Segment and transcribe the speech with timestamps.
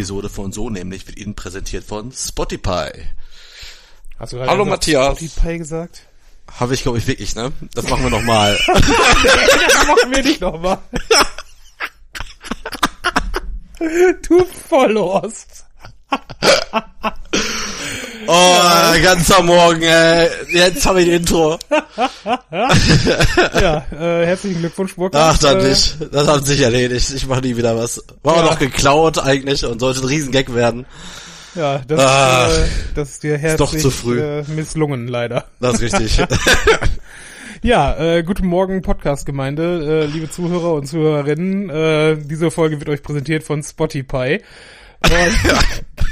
[0.00, 2.88] Episode von So nämlich wird Ihnen präsentiert von Spotify.
[4.18, 5.18] Hast du gerade Hallo, Matthias.
[5.18, 6.06] Spotify gesagt?
[6.58, 7.52] Habe ich, glaube ich, wirklich, ne?
[7.74, 8.58] Das machen wir nochmal.
[8.66, 10.78] das machen wir nicht nochmal.
[14.26, 15.66] du Vollhorst.
[18.32, 20.28] Oh, ganzer Morgen, ey.
[20.52, 21.58] Jetzt habe ich Intro.
[22.52, 25.34] Ja, äh, herzlichen Glückwunsch, Burkhard.
[25.34, 25.96] Ach, dann Äh, nicht.
[26.12, 27.10] Das hat sich erledigt.
[27.14, 28.00] Ich mache nie wieder was.
[28.22, 28.42] War Ja.
[28.44, 30.86] auch noch geklaut eigentlich und sollte ein Riesengag werden.
[31.56, 34.20] Ja, das, Ah, äh, das ist dir doch herzlich zu früh.
[34.20, 35.46] Äh, misslungen, leider.
[35.60, 36.24] Das ist richtig.
[37.62, 41.68] Ja, äh, guten Morgen, Podcast-Gemeinde, äh, liebe Zuhörer und Zuhörerinnen.
[41.68, 44.40] Äh, diese Folge wird euch präsentiert von Spotify.
[45.04, 45.36] Und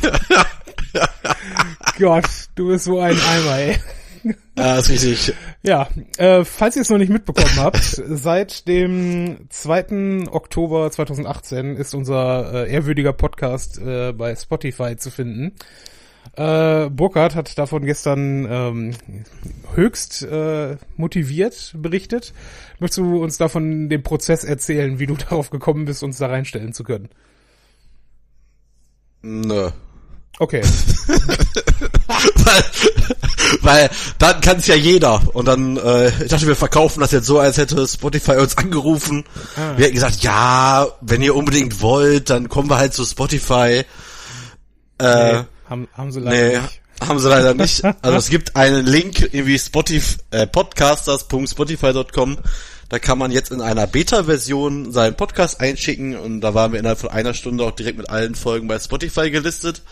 [1.96, 3.76] Gott, du bist so ein Eimer, ey.
[4.56, 5.34] ja, ist richtig.
[5.62, 10.28] Ja, äh, falls ihr es noch nicht mitbekommen habt, seit dem 2.
[10.30, 15.54] Oktober 2018 ist unser äh, ehrwürdiger Podcast äh, bei Spotify zu finden.
[16.36, 18.94] Äh, Burkhard hat davon gestern ähm,
[19.74, 22.32] höchst äh, motiviert berichtet.
[22.78, 26.72] Möchtest du uns davon den Prozess erzählen, wie du darauf gekommen bist, uns da reinstellen
[26.72, 27.08] zu können?
[29.22, 29.70] Nö.
[30.38, 30.62] Okay.
[32.06, 32.64] weil,
[33.62, 35.20] weil dann kann es ja jeder.
[35.34, 39.24] Und dann, äh, ich dachte, wir verkaufen das jetzt so, als hätte Spotify uns angerufen.
[39.56, 39.76] Ah.
[39.76, 43.84] Wir hätten gesagt, ja, wenn ihr unbedingt wollt, dann kommen wir halt zu Spotify.
[44.98, 46.80] Äh, Nee, haben, haben sie leider nee, nicht.
[47.00, 47.82] haben sie leider nicht.
[48.02, 52.38] Also es gibt einen Link, irgendwie Spotify, äh, podcasters.spotify.com.
[52.88, 56.98] Da kann man jetzt in einer Beta-Version seinen Podcast einschicken und da waren wir innerhalb
[56.98, 59.82] von einer Stunde auch direkt mit allen Folgen bei Spotify gelistet.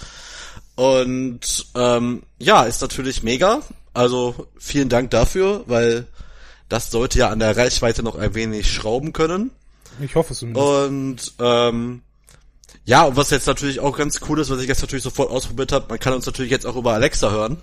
[0.76, 3.62] Und ähm, ja, ist natürlich mega.
[3.94, 6.06] Also vielen Dank dafür, weil
[6.68, 9.50] das sollte ja an der Reichweite noch ein wenig schrauben können.
[10.00, 10.66] Ich hoffe es zumindest.
[10.66, 12.02] Und ähm,
[12.84, 15.72] ja, und was jetzt natürlich auch ganz cool ist, was ich jetzt natürlich sofort ausprobiert
[15.72, 17.62] habe, man kann uns natürlich jetzt auch über Alexa hören.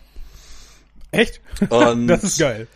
[1.11, 1.39] Echt?
[1.69, 2.67] Und das ist geil.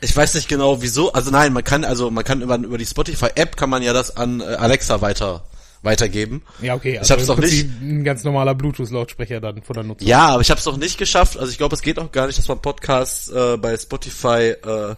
[0.00, 2.86] ich weiß nicht genau wieso, also nein, man kann also man kann über, über die
[2.86, 5.44] Spotify App kann man ja das an äh, Alexa weiter
[5.82, 6.42] weitergeben.
[6.60, 6.98] Ja, okay.
[7.02, 10.06] Ich hab's im noch Prinzip Ein ganz normaler Bluetooth-Lautsprecher dann von der Nutzung.
[10.06, 11.38] Ja, aber ich habe es noch nicht geschafft.
[11.38, 14.94] Also ich glaube, es geht auch gar nicht, dass man Podcasts äh, bei Spotify äh,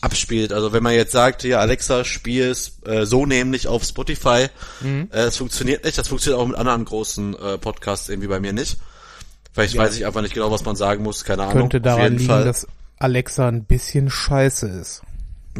[0.00, 0.52] abspielt.
[0.52, 4.46] Also wenn man jetzt sagt, ja Alexa, spiel es äh, so nämlich auf Spotify,
[4.80, 5.08] Mhm.
[5.12, 5.98] äh, es funktioniert nicht.
[5.98, 8.76] Das funktioniert auch mit anderen großen äh, Podcasts irgendwie bei mir nicht.
[9.52, 9.82] Vielleicht Ja.
[9.82, 11.24] weiß ich einfach nicht genau, was man sagen muss.
[11.24, 11.54] Keine Ahnung.
[11.62, 12.44] Könnte daran liegen, Fall.
[12.44, 12.66] dass
[12.98, 15.02] Alexa ein bisschen scheiße ist.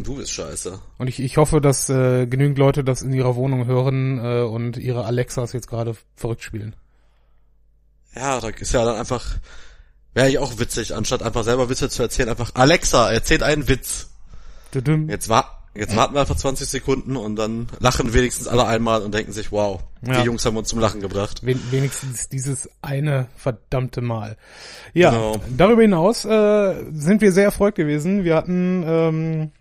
[0.03, 0.79] Du bist scheiße.
[0.97, 4.77] Und ich, ich hoffe, dass äh, genügend Leute das in ihrer Wohnung hören äh, und
[4.77, 6.75] ihre Alexas jetzt gerade verrückt spielen.
[8.15, 9.37] Ja, da ist ja dann einfach
[10.13, 14.09] wäre ich auch witzig, anstatt einfach selber Witze zu erzählen, einfach Alexa, erzählt einen Witz.
[14.73, 15.09] Düdüm.
[15.09, 19.13] Jetzt, wa jetzt warten wir einfach 20 Sekunden und dann lachen wenigstens alle einmal und
[19.13, 20.19] denken sich, wow, Ja.
[20.19, 21.41] die Jungs haben uns zum Lachen gebracht.
[21.43, 24.37] Wen wenigstens dieses eine verdammte Mal.
[24.95, 25.39] Ja, Genau.
[25.55, 28.23] darüber hinaus äh, sind wir sehr erfreut gewesen.
[28.23, 29.51] Wir hatten, ähm,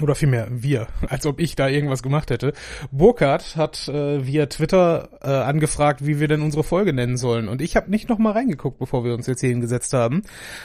[0.00, 2.52] oder vielmehr wir, als ob ich da irgendwas gemacht hätte.
[2.90, 7.48] Burkhardt hat äh, via Twitter äh, angefragt, wie wir denn unsere Folge nennen sollen.
[7.48, 10.22] Und ich habe nicht noch mal reingeguckt, bevor wir uns jetzt hier hingesetzt haben.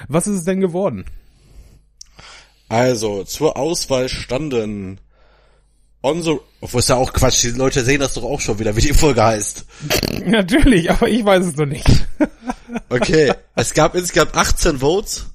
[0.08, 1.06] Was ist es denn geworden?
[2.70, 5.00] Also, zur Auswahl standen
[6.04, 8.76] on the, obwohl ist ja auch Quatsch, die Leute sehen das doch auch schon wieder,
[8.76, 9.66] wie die Folge heißt.
[10.26, 11.88] Natürlich, aber ich weiß es noch nicht.
[12.90, 15.26] Okay, es gab insgesamt 18 Votes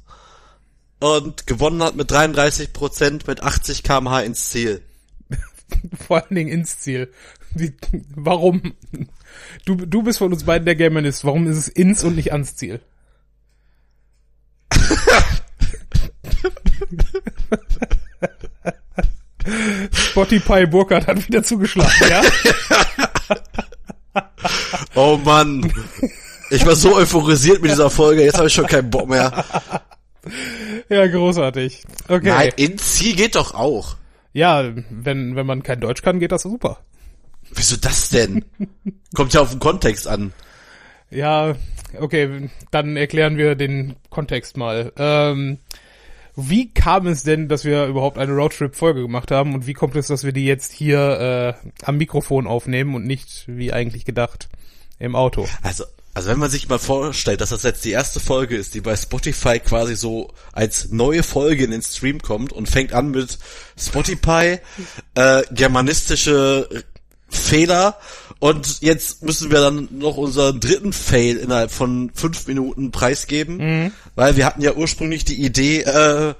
[1.00, 4.82] und gewonnen hat mit 33 Prozent mit 80 kmh ins Ziel.
[6.06, 7.12] Vor allen Dingen ins Ziel.
[7.50, 7.74] Wie,
[8.14, 8.74] warum?
[9.64, 11.24] Du, du bist von uns beiden der Gamerist.
[11.24, 12.80] Warum ist es ins und nicht ans Ziel?
[19.92, 22.22] Spotify Burkhardt hat wieder zugeschlagen, ja?
[24.94, 25.70] Oh Mann,
[26.48, 29.44] ich war so euphorisiert mit dieser Folge, jetzt habe ich schon keinen Bock mehr.
[30.88, 31.84] Ja, großartig.
[32.08, 32.28] Okay.
[32.28, 33.96] Nein, ins Ziel geht doch auch.
[34.32, 36.78] Ja, wenn, wenn man kein Deutsch kann, geht das super.
[37.54, 38.44] Wieso das denn?
[39.14, 40.32] Kommt ja auf den Kontext an.
[41.10, 41.54] Ja,
[41.98, 44.92] okay, dann erklären wir den Kontext mal.
[44.98, 45.58] Ähm,
[46.34, 50.08] wie kam es denn, dass wir überhaupt eine Roadtrip-Folge gemacht haben und wie kommt es,
[50.08, 54.48] dass wir die jetzt hier äh, am Mikrofon aufnehmen und nicht, wie eigentlich gedacht,
[54.98, 55.46] im Auto?
[55.62, 55.84] Also,
[56.16, 58.96] also wenn man sich mal vorstellt, dass das jetzt die erste Folge ist, die bei
[58.96, 63.36] Spotify quasi so als neue Folge in den Stream kommt und fängt an mit
[63.78, 64.58] Spotify,
[65.14, 66.84] äh, germanistische
[67.28, 67.98] Fehler
[68.38, 74.36] und jetzt müssen wir dann noch unseren dritten Fail innerhalb von fünf Minuten preisgeben, weil
[74.36, 76.32] wir hatten ja ursprünglich die Idee, äh,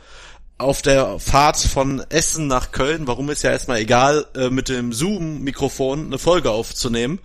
[0.57, 4.95] auf der Fahrt von Essen nach Köln, warum ist ja erstmal egal, äh, mit dem
[4.95, 7.19] Zoom-Mikrofon eine Folge aufzunehmen.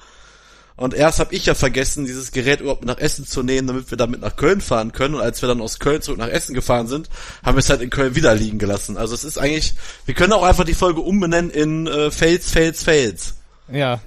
[0.81, 3.99] Und erst habe ich ja vergessen, dieses Gerät überhaupt nach Essen zu nehmen, damit wir
[3.99, 5.13] damit nach Köln fahren können.
[5.13, 7.07] Und als wir dann aus Köln zurück nach Essen gefahren sind,
[7.43, 8.97] haben wir es halt in Köln wieder liegen gelassen.
[8.97, 9.75] Also es ist eigentlich,
[10.05, 13.35] wir können auch einfach die Folge umbenennen in äh, Fails, Fails, Fails.
[13.71, 14.01] Ja,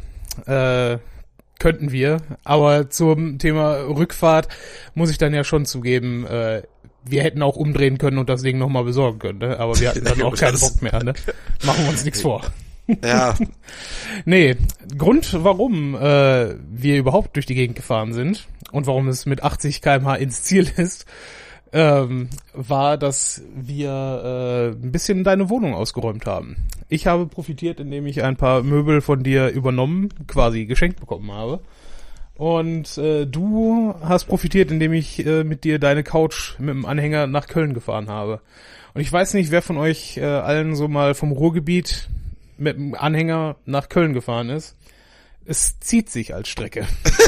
[0.46, 0.98] äh,
[1.60, 2.22] könnten wir.
[2.42, 4.48] Aber zum Thema Rückfahrt
[4.96, 6.62] muss ich dann ja schon zugeben, äh,
[7.04, 9.60] wir hätten auch umdrehen können und das Ding nochmal besorgen können, ne?
[9.60, 11.04] aber wir hatten dann auch keinen Bock mehr.
[11.04, 11.14] Ne?
[11.64, 12.42] Machen wir uns nichts vor.
[13.04, 13.34] Ja,
[14.24, 14.56] Nee,
[14.96, 19.80] Grund, warum äh, wir überhaupt durch die Gegend gefahren sind und warum es mit 80
[19.80, 21.06] kmh ins Ziel ist,
[21.72, 26.56] ähm, war, dass wir äh, ein bisschen deine Wohnung ausgeräumt haben.
[26.88, 31.60] Ich habe profitiert, indem ich ein paar Möbel von dir übernommen, quasi geschenkt bekommen habe.
[32.36, 37.26] Und äh, du hast profitiert, indem ich äh, mit dir deine Couch mit dem Anhänger
[37.26, 38.40] nach Köln gefahren habe.
[38.92, 42.08] Und ich weiß nicht, wer von euch äh, allen so mal vom Ruhrgebiet
[42.56, 44.76] mit dem Anhänger nach Köln gefahren ist.
[45.44, 46.86] Es zieht sich als Strecke.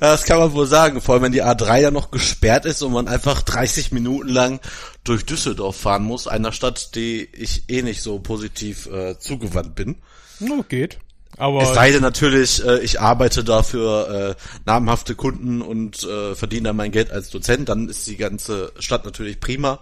[0.00, 1.00] das kann man wohl sagen.
[1.00, 4.60] Vor allem, wenn die A3 ja noch gesperrt ist und man einfach 30 Minuten lang
[5.04, 9.96] durch Düsseldorf fahren muss, einer Stadt, die ich eh nicht so positiv äh, zugewandt bin.
[10.40, 10.98] No, geht.
[11.38, 16.68] Aber Es sei denn natürlich, äh, ich arbeite dafür äh, namhafte Kunden und äh, verdiene
[16.68, 19.80] dann mein Geld als Dozent, dann ist die ganze Stadt natürlich prima.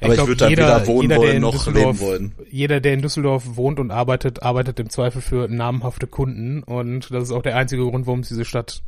[0.00, 2.32] Aber ich, glaub, würde da jeder- weder wohnen jeder, der wollen noch leben wollen.
[2.50, 6.62] Jeder, der in Düsseldorf wohnt und arbeitet, arbeitet im Zweifel für namhafte Kunden.
[6.62, 8.82] Und das ist auch der einzige Grund, warum es diese Stadt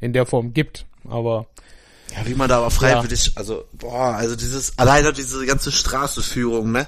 [0.00, 0.86] in der Form gibt.
[1.08, 1.46] Aber
[2.14, 6.86] Ja, wie man da aber freiwillig, also boah, also dieses alleine diese ganze Straßeführung, ne?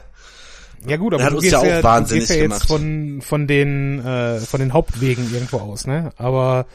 [0.86, 2.66] Ja gut, aber hat du uns ja auch ja, du wahnsinnig gehst ja jetzt gemacht.
[2.66, 6.12] von von den äh, von den Hauptwegen irgendwo aus, ne?
[6.16, 6.66] Aber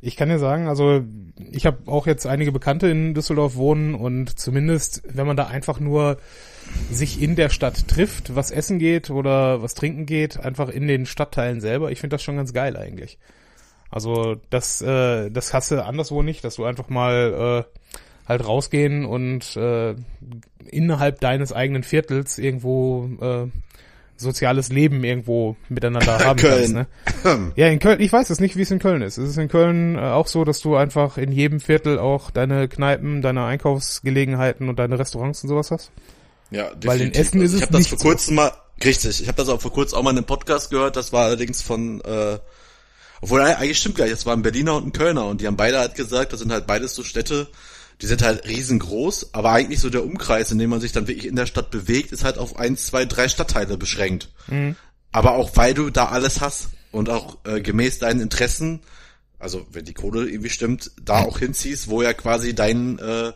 [0.00, 1.02] ich kann dir sagen, also
[1.50, 5.80] ich habe auch jetzt einige Bekannte in Düsseldorf wohnen und zumindest, wenn man da einfach
[5.80, 6.18] nur
[6.90, 11.06] sich in der Stadt trifft, was essen geht oder was trinken geht, einfach in den
[11.06, 13.18] Stadtteilen selber, ich finde das schon ganz geil eigentlich.
[13.90, 17.77] Also das, äh, das hast du anderswo nicht, dass du einfach mal äh,
[18.28, 19.94] halt rausgehen und äh,
[20.70, 23.46] innerhalb deines eigenen Viertels irgendwo äh,
[24.16, 26.74] soziales Leben irgendwo miteinander haben Köln.
[26.74, 27.24] kannst.
[27.24, 27.52] Ne?
[27.56, 29.16] Ja, in Köln, ich weiß es nicht, wie es in Köln ist.
[29.16, 32.68] Es ist in Köln äh, auch so, dass du einfach in jedem Viertel auch deine
[32.68, 35.90] Kneipen, deine Einkaufsgelegenheiten und deine Restaurants und sowas hast.
[36.50, 37.20] Ja, Weil in definitiv.
[37.20, 38.08] Essen ist ich es habe das nicht vor so.
[38.08, 38.52] kurzem mal
[38.84, 41.24] richtig, ich habe das auch vor kurzem auch mal in einem Podcast gehört, das war
[41.24, 42.38] allerdings von äh,
[43.20, 45.56] obwohl eigentlich stimmt gar nicht, das war ein Berliner und ein Kölner und die haben
[45.56, 47.48] beide halt gesagt, das sind halt beides so Städte,
[48.00, 51.26] die sind halt riesengroß, aber eigentlich so der Umkreis, in dem man sich dann wirklich
[51.26, 54.30] in der Stadt bewegt, ist halt auf eins, zwei, drei Stadtteile beschränkt.
[54.46, 54.76] Mhm.
[55.10, 58.80] Aber auch weil du da alles hast und auch äh, gemäß deinen Interessen,
[59.38, 63.32] also wenn die Kohle irgendwie stimmt, da auch hinziehst, wo ja quasi dein äh,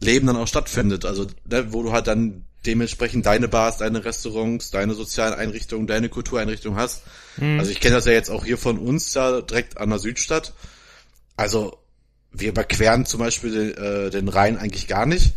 [0.00, 1.04] Leben dann auch stattfindet.
[1.04, 6.08] Also ne, wo du halt dann dementsprechend deine Bars, deine Restaurants, deine sozialen Einrichtungen, deine
[6.08, 7.02] Kultureinrichtungen hast.
[7.58, 10.52] Also ich kenne das ja jetzt auch hier von uns da direkt an der Südstadt.
[11.36, 11.81] Also
[12.32, 15.32] wir überqueren zum Beispiel den, äh, den Rhein eigentlich gar nicht.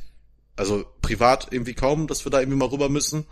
[0.56, 3.26] Also privat irgendwie kaum, dass wir da irgendwie mal rüber müssen.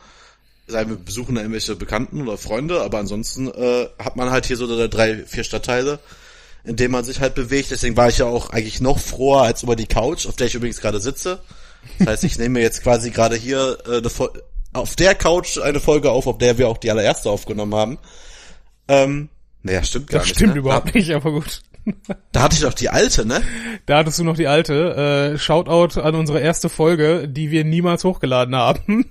[0.68, 4.58] Sei wir besuchen da irgendwelche Bekannten oder Freunde, aber ansonsten äh, hat man halt hier
[4.58, 6.00] so drei, vier Stadtteile,
[6.64, 7.72] in denen man sich halt bewegt.
[7.72, 10.56] Deswegen war ich ja auch eigentlich noch froher als über die Couch, auf der ich
[10.56, 11.40] übrigens gerade sitze.
[12.00, 14.42] Das heißt, ich nehme mir jetzt quasi gerade hier äh, eine Fol-
[14.72, 17.98] auf der Couch eine Folge auf, auf der wir auch die allererste aufgenommen haben.
[18.88, 19.30] Ähm,
[19.62, 20.36] naja, stimmt gar Das nicht.
[20.38, 20.60] stimmt ne?
[20.60, 21.62] überhaupt nicht, aber gut.
[22.32, 23.42] Da, hatte ich doch die alte, ne?
[23.86, 25.34] Da hattest du noch die alte.
[25.34, 29.06] Äh, Shoutout an unsere erste Folge, die wir niemals hochgeladen haben.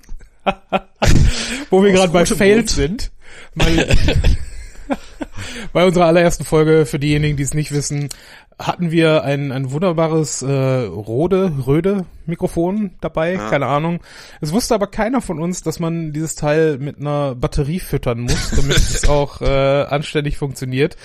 [1.71, 3.13] Wo wir gerade bei Fails sind.
[5.73, 8.09] Bei unserer allerersten Folge, für diejenigen, die es nicht wissen,
[8.59, 14.01] hatten wir ein, ein wunderbares äh, Rode, Röde Mikrofon dabei, keine Ahnung.
[14.41, 18.51] Es wusste aber keiner von uns, dass man dieses Teil mit einer Batterie füttern muss,
[18.51, 19.47] damit es auch äh,
[19.85, 20.97] anständig funktioniert.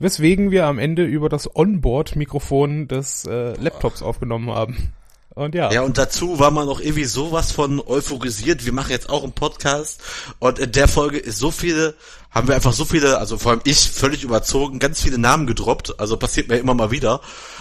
[0.00, 4.92] Weswegen wir am Ende über das Onboard-Mikrofon des äh, Laptops aufgenommen haben.
[5.38, 8.64] Und ja, Ja, und dazu war man noch irgendwie sowas von euphorisiert.
[8.64, 10.00] Wir machen jetzt auch einen Podcast
[10.40, 11.94] und in der Folge ist so viele,
[12.30, 16.00] haben wir einfach so viele, also vor allem ich völlig überzogen, ganz viele Namen gedroppt.
[16.00, 17.20] Also passiert mir immer mal wieder.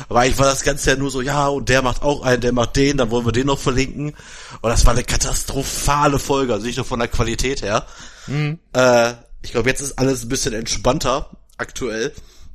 [0.10, 2.52] Aber eigentlich war das Ganze ja nur so, ja, und der macht auch einen, der
[2.52, 4.16] macht den, dann wollen wir den noch verlinken.
[4.62, 7.86] Und das war eine katastrophale Folge, also nicht nur von der Qualität her.
[8.74, 9.14] Äh,
[9.44, 12.12] ich glaube, jetzt ist alles ein bisschen entspannter aktuell.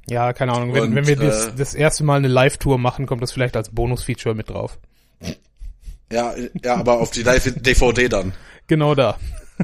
[0.08, 0.74] ja, keine Ahnung.
[0.74, 3.56] Wenn, Und, wenn wir das, äh, das erste Mal eine Live-Tour machen, kommt das vielleicht
[3.56, 4.78] als Bonus-Feature mit drauf.
[6.10, 8.32] Ja, ja, aber auf die Live-DVD dann.
[8.66, 9.18] Genau da.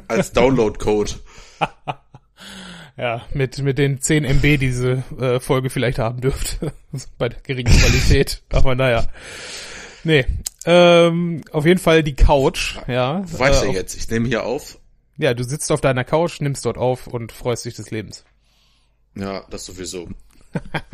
[0.09, 1.13] Als Download-Code.
[2.97, 6.73] Ja, mit, mit den 10 MB die diese äh, Folge vielleicht haben dürfte.
[7.19, 8.43] Bei der geringen Qualität.
[8.53, 9.07] Aber naja.
[10.03, 10.27] Nee.
[10.67, 13.23] Ähm, auf jeden Fall die Couch, ja.
[13.25, 13.95] Ich Äh, denn jetzt?
[13.97, 14.81] Ich nehme hier auf.
[15.17, 18.25] Ja, du sitzt auf deiner Couch, nimmst dort auf und freust dich des Lebens.
[19.15, 20.09] Ja, das sowieso.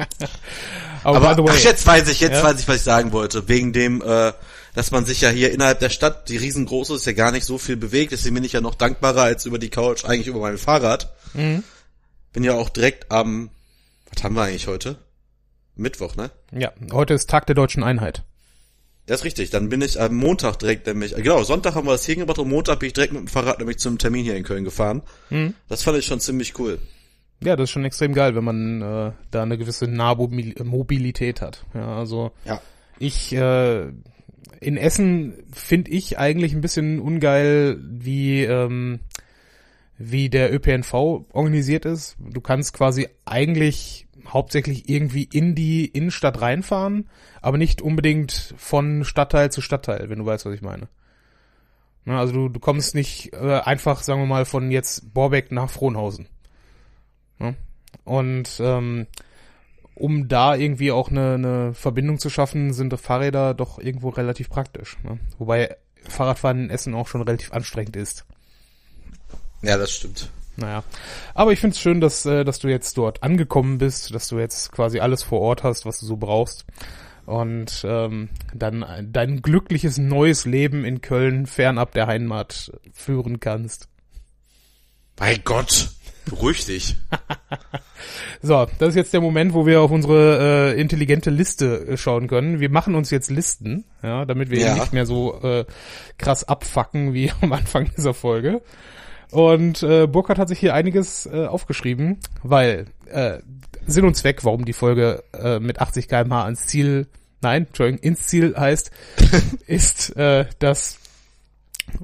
[1.05, 2.43] Aber, Aber way, ach, jetzt weiß ich, jetzt Ja?
[2.43, 3.49] weiß ich, was ich sagen wollte.
[3.49, 4.33] Wegen dem, äh,
[4.75, 7.59] dass man sich ja hier innerhalb der Stadt, die riesengroße ist, ja gar nicht so
[7.59, 8.13] viel bewegt.
[8.13, 11.15] Deswegen bin ich ja noch dankbarer als über die Couch, eigentlich über mein Fahrrad.
[11.35, 11.63] Mhm.
[12.33, 13.51] Bin ja auch direkt am,
[14.13, 14.97] was haben wir eigentlich heute?
[15.77, 16.31] Mittwoch, ne?
[16.53, 18.23] ja, heute ist Tag der deutschen Einheit.
[19.07, 19.51] Das ist richtig.
[19.51, 22.39] Dann bin ich am Montag direkt nämlich, äh, genau, Sonntag haben wir das hier gemacht
[22.39, 25.03] und Montag bin ich direkt mit dem Fahrrad nämlich zum Termin hier in Köln gefahren.
[25.31, 25.55] Mhm.
[25.69, 26.79] Das fand ich schon ziemlich cool.
[27.45, 31.65] Ja, das ist schon extrem geil, wenn man äh, da eine gewisse Nahmobilität hat.
[31.75, 32.61] Ja, also Ja.
[32.99, 33.89] ich äh,
[34.61, 39.01] in Essen finde ich eigentlich ein bisschen ungeil, wie ähm,
[39.99, 40.93] wie der ÖPNV
[41.33, 42.17] organisiert ist.
[42.19, 47.09] Du kannst quasi eigentlich hauptsächlich irgendwie in die Innenstadt reinfahren,
[47.43, 50.89] aber nicht unbedingt von Stadtteil zu Stadtteil, wenn du weißt, was ich meine.
[52.07, 55.71] Na, also du, du kommst nicht äh, einfach, sagen wir mal, von jetzt Borbeck nach
[55.71, 56.27] Frohnhausen.
[57.39, 57.55] Ja?
[58.05, 59.07] Und ähm,
[59.95, 64.99] um da irgendwie auch eine, eine Verbindung zu schaffen, sind Fahrräder doch irgendwo relativ praktisch.
[65.03, 65.19] Ne?
[65.39, 65.77] Wobei
[66.09, 68.25] Fahrradfahren in Essen auch schon relativ anstrengend ist.
[69.63, 70.31] Ja, das stimmt.
[70.57, 70.85] Naja.
[71.35, 74.39] Aber ich finde es schön, dass, äh, dass du jetzt dort angekommen bist, dass du
[74.39, 76.65] jetzt quasi alles vor Ort hast, was du so brauchst.
[77.27, 83.89] Und ähm, dann dein glückliches neues Leben in Köln fernab der Heimat führen kannst.
[85.17, 85.91] Bei Gott,
[86.25, 86.97] beruhig dich.
[88.43, 92.29] So, das ist jetzt der Moment, wo wir auf unsere äh, intelligente Liste äh, schauen
[92.29, 92.61] können.
[92.61, 94.73] Wir machen uns jetzt Listen, ja, damit wir Ja.
[94.73, 95.65] eben nicht mehr so äh,
[96.19, 98.61] krass abfacken wie am Anfang dieser Folge.
[99.31, 103.39] Und äh, Burkhard hat sich hier einiges äh, aufgeschrieben, weil äh,
[103.87, 107.07] Sinn und Zweck, warum die Folge äh, mit 80 km/h ans Ziel,
[107.41, 108.91] nein, Entschuldigung, ins Ziel heißt,
[109.67, 110.99] ist, äh, dass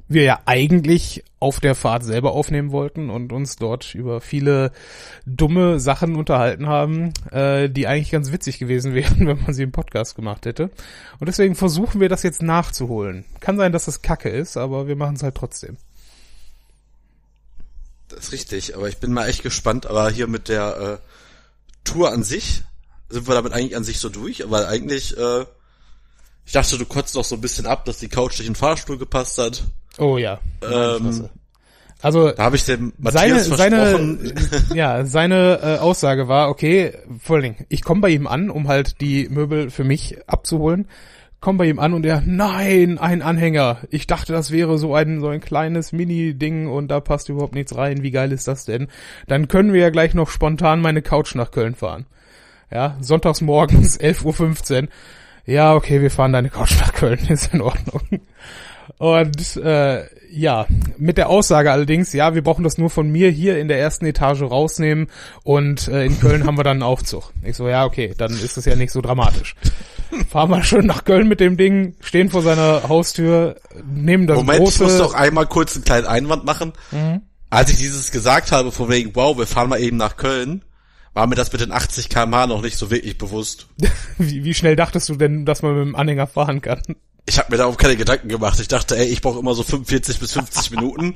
[0.09, 4.73] wir ja eigentlich auf der Fahrt selber aufnehmen wollten und uns dort über viele
[5.27, 9.73] dumme Sachen unterhalten haben, äh, die eigentlich ganz witzig gewesen wären, wenn man sie im
[9.73, 10.71] Podcast gemacht hätte.
[11.19, 13.25] Und deswegen versuchen wir das jetzt nachzuholen.
[13.41, 15.77] Kann sein, dass das Kacke ist, aber wir machen es halt trotzdem.
[18.09, 21.07] Das ist richtig, aber ich bin mal echt gespannt, aber hier mit der äh,
[21.85, 22.65] Tour an sich,
[23.09, 25.45] sind wir damit eigentlich an sich so durch, weil eigentlich, äh,
[26.51, 28.57] ich dachte, du kotzt noch so ein bisschen ab, dass die Couch nicht in den
[28.57, 29.63] Fahrstuhl gepasst hat.
[29.99, 30.41] Oh ja.
[30.69, 31.29] Ähm,
[32.03, 34.19] also Da habe ich dem seine, Matthias versprochen.
[34.19, 38.51] seine, ja, seine äh, Aussage war, okay, vor allen Dingen, ich komme bei ihm an,
[38.51, 40.89] um halt die Möbel für mich abzuholen.
[41.39, 43.83] Komm bei ihm an und er, nein, ein Anhänger.
[43.91, 47.77] Ich dachte, das wäre so ein, so ein kleines Mini-Ding und da passt überhaupt nichts
[47.77, 48.03] rein.
[48.03, 48.89] Wie geil ist das denn?
[49.29, 52.07] Dann können wir ja gleich noch spontan meine Couch nach Köln fahren.
[52.73, 54.89] Ja, sonntags morgens, 11.15 Uhr.
[55.51, 58.03] Ja, okay, wir fahren deine Couch nach Köln, ist in Ordnung.
[58.99, 60.67] Und äh, ja,
[60.97, 64.07] mit der Aussage allerdings, ja, wir brauchen das nur von mir hier in der ersten
[64.07, 65.09] Etage rausnehmen
[65.43, 67.33] und äh, in Köln haben wir dann einen Aufzug.
[67.43, 69.57] Ich so, ja, okay, dann ist es ja nicht so dramatisch.
[70.29, 74.59] Fahren wir schön nach Köln mit dem Ding, stehen vor seiner Haustür, nehmen das Moment,
[74.59, 74.85] ich große...
[74.85, 76.75] muss doch einmal kurz einen kleinen Einwand machen.
[76.93, 77.23] Mhm.
[77.49, 80.63] Als ich dieses gesagt habe, von wegen, wow, wir fahren mal eben nach Köln,
[81.15, 83.67] war mir das mit den 80 km/h noch nicht so wirklich bewusst.
[84.19, 86.83] wie, wie schnell dachtest du denn, dass man mit dem Anhänger fahren kann?
[87.27, 88.59] Ich habe mir darauf keine Gedanken gemacht.
[88.61, 91.15] Ich dachte, ey, ich brauche immer so 45 bis 50 Minuten.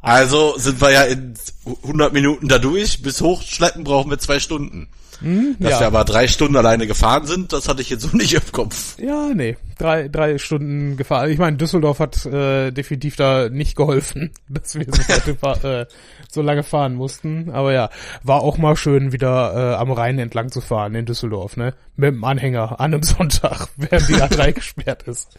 [0.00, 1.34] Also sind wir ja in
[1.82, 3.02] 100 Minuten da durch.
[3.02, 4.88] Bis hochschleppen brauchen wir zwei Stunden.
[5.20, 5.80] Dass Hm, ja.
[5.80, 8.98] wir aber drei Stunden alleine gefahren sind, das hatte ich jetzt so nicht im Kopf.
[8.98, 11.30] Ja, nee, drei, drei Stunden gefahren.
[11.30, 15.86] Ich meine, Düsseldorf hat äh, definitiv da nicht geholfen, dass wir so, äh,
[16.30, 17.50] so lange fahren mussten.
[17.50, 17.90] Aber ja,
[18.22, 21.74] war auch mal schön, wieder äh, am Rhein entlang zu fahren in Düsseldorf, ne?
[21.96, 25.38] Mit dem Anhänger an einem Sonntag, während die A3 gesperrt ist.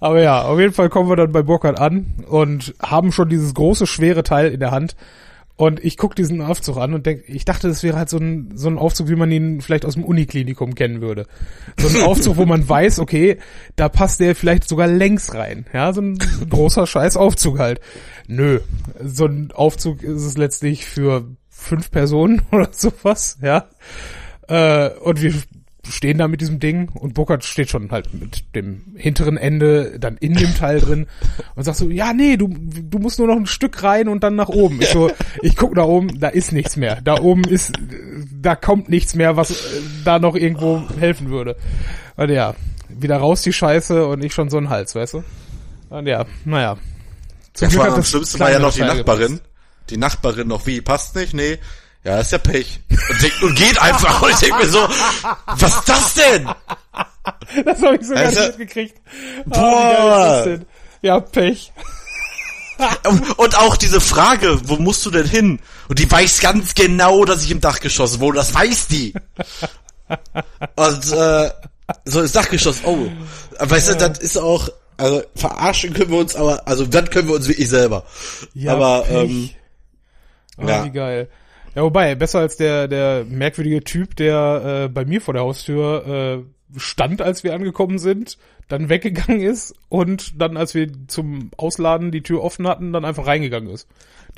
[0.00, 3.54] Aber ja, auf jeden Fall kommen wir dann bei Burkhardt an und haben schon dieses
[3.54, 4.96] große, schwere Teil in der Hand.
[5.56, 8.50] Und ich guck diesen Aufzug an und denk, ich dachte, das wäre halt so ein,
[8.56, 11.26] so ein Aufzug, wie man ihn vielleicht aus dem Uniklinikum kennen würde.
[11.78, 13.38] So ein Aufzug, wo man weiß, okay,
[13.76, 15.66] da passt der vielleicht sogar längs rein.
[15.72, 16.18] Ja, so ein
[16.50, 17.80] großer scheiß Aufzug halt.
[18.26, 18.60] Nö,
[19.00, 23.68] so ein Aufzug ist es letztlich für fünf Personen oder sowas, ja.
[24.48, 25.34] Äh, und wir
[25.88, 30.16] stehen da mit diesem Ding und Burkhardt steht schon halt mit dem hinteren Ende dann
[30.16, 31.06] in dem Teil drin
[31.54, 34.34] und sagt so, ja, nee, du, du musst nur noch ein Stück rein und dann
[34.34, 34.80] nach oben.
[34.80, 35.10] Ich so,
[35.42, 37.00] ich guck nach oben, da ist nichts mehr.
[37.02, 37.72] Da oben ist,
[38.40, 41.56] da kommt nichts mehr, was äh, da noch irgendwo helfen würde.
[42.16, 42.54] Und ja,
[42.88, 45.24] wieder raus die Scheiße und ich schon so ein Hals, weißt du?
[45.90, 46.76] Und ja, naja.
[47.52, 49.40] Zum Das Glück war das schlimmsten war ja noch die Nachbarin.
[49.90, 51.34] Die Nachbarin noch, wie, passt nicht?
[51.34, 51.58] Nee.
[52.04, 52.80] Ja, ist ja Pech.
[53.10, 54.22] Und, denkt, und geht einfach.
[54.22, 54.78] Und ich denke mir so,
[55.46, 56.48] was ist das denn?
[57.64, 59.00] Das habe ich so gar Also- nicht mitgekriegt.
[59.50, 60.32] Ah, Boah.
[60.34, 60.66] wie ist denn?
[61.02, 61.72] Ja, Pech.
[63.36, 65.60] Und auch diese Frage, wo musst du denn hin?
[65.88, 68.36] Und die weiß ganz genau, dass ich im Dachgeschoss wohne.
[68.36, 69.14] Das weiß die.
[70.76, 71.50] Und äh,
[72.04, 73.06] so ins Dachgeschoss, oh.
[73.60, 77.36] Weißt du, das ist auch, also verarschen können wir uns, aber, also dann können wir
[77.36, 78.04] uns wirklich selber.
[78.54, 79.14] Ja, aber, Pech.
[79.30, 79.50] ähm,
[80.56, 80.84] Oh, ja.
[80.84, 81.28] wie geil.
[81.74, 86.44] Ja, wobei, besser als der, der merkwürdige Typ, der äh, bei mir vor der Haustür
[86.46, 88.38] äh, stand, als wir angekommen sind,
[88.68, 93.26] dann weggegangen ist und dann, als wir zum Ausladen die Tür offen hatten, dann einfach
[93.26, 93.88] reingegangen ist.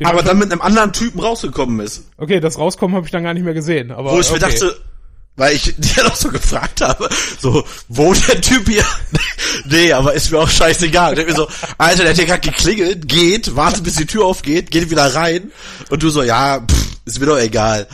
[0.01, 2.11] Den aber dann mit einem anderen Typen rausgekommen ist.
[2.19, 3.91] okay, das Rauskommen habe ich dann gar nicht mehr gesehen.
[3.91, 4.53] Aber Wo ich mir okay.
[4.53, 4.77] dachte,
[5.37, 8.85] weil ich dir noch so gefragt habe, so, wo der Typ hier?
[9.67, 11.13] nee, aber ist mir auch scheißegal.
[11.13, 14.25] Ich denk mir so, Alter, der hat hier gerade geklingelt, geht, wartet bis die Tür
[14.25, 15.53] aufgeht, geht wieder rein
[15.91, 17.87] und du so, ja, pff, ist mir doch egal.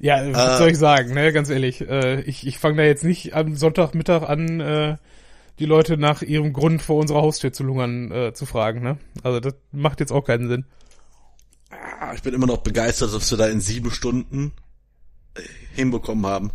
[0.00, 1.80] Ja, was Äh, soll ich sagen, ne, ganz ehrlich.
[1.80, 4.96] Äh, ich ich fange da jetzt nicht am Sonntagmittag an, äh,
[5.58, 8.98] die Leute nach ihrem Grund vor unserer Haustür zu lungern, äh, zu fragen, ne?
[9.24, 10.66] Also das macht jetzt auch keinen Sinn.
[11.70, 14.52] Ah, Ich bin immer noch begeistert, dass wir da in sieben Stunden
[15.34, 15.40] äh,
[15.74, 16.52] hinbekommen haben.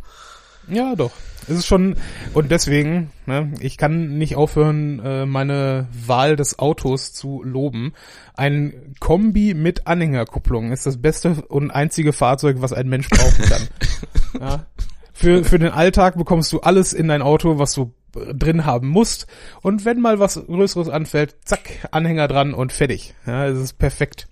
[0.67, 1.12] Ja, doch.
[1.48, 1.98] Es ist schon,
[2.34, 7.91] und deswegen, ne, ich kann nicht aufhören, äh, meine Wahl des Autos zu loben.
[8.36, 13.67] Ein Kombi mit Anhängerkupplung ist das beste und einzige Fahrzeug, was ein Mensch brauchen kann.
[14.39, 14.65] ja.
[15.12, 18.88] Für, für den Alltag bekommst du alles in dein Auto, was du äh, drin haben
[18.88, 19.27] musst.
[19.62, 23.15] Und wenn mal was Größeres anfällt, zack, Anhänger dran und fertig.
[23.25, 24.27] Ja, es ist perfekt.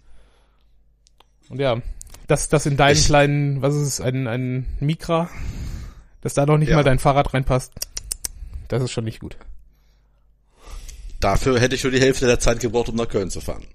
[1.50, 1.78] Und ja,
[2.28, 5.30] das, das in deinen Ich- kleinen, was ist es, ein, ein Mikra,
[6.22, 6.76] dass da noch nicht Ja.
[6.78, 7.72] mal dein Fahrrad reinpasst,
[8.68, 9.38] das ist schon nicht gut.
[11.20, 13.66] Dafür hätte ich nur die Hälfte der Zeit gebraucht, um nach Köln zu fahren.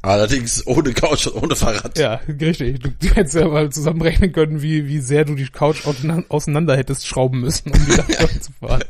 [0.00, 1.98] Allerdings ohne Couch und ohne Fahrrad.
[1.98, 2.80] Ja, richtig.
[2.80, 7.06] Du, du hättest ja mal zusammenrechnen können, wie, wie sehr du die Couch auseinander- hättest
[7.06, 8.84] schrauben müssen, um die da zu fahren.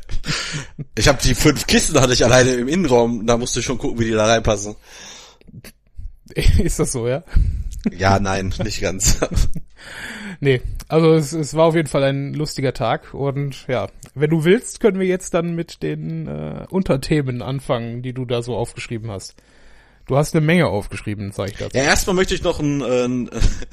[0.96, 4.00] Ich habe die fünf Kisten hatte ich alleine im Innenraum, da musste ich schon gucken,
[4.00, 4.74] wie die da reinpassen.
[6.34, 7.22] Ist das so, ja?
[7.92, 9.18] Ja, nein, nicht ganz.
[10.40, 14.44] Nee, also es, es war auf jeden Fall ein lustiger Tag und ja, wenn du
[14.44, 19.10] willst, können wir jetzt dann mit den äh, Unterthemen anfangen, die du da so aufgeschrieben
[19.10, 19.36] hast.
[20.06, 21.76] Du hast eine Menge aufgeschrieben, sag ich dazu.
[21.76, 23.30] Ja, erstmal möchte ich noch ein, äh, ein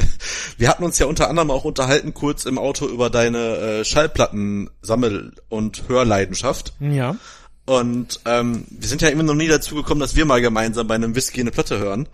[0.57, 5.33] wir hatten uns ja unter anderem auch unterhalten kurz im Auto über deine äh, Schallplatten-Sammel-
[5.49, 6.73] und Hörleidenschaft.
[6.79, 7.17] Ja.
[7.65, 10.95] Und ähm, wir sind ja immer noch nie dazu gekommen, dass wir mal gemeinsam bei
[10.95, 12.07] einem Whisky eine Platte hören.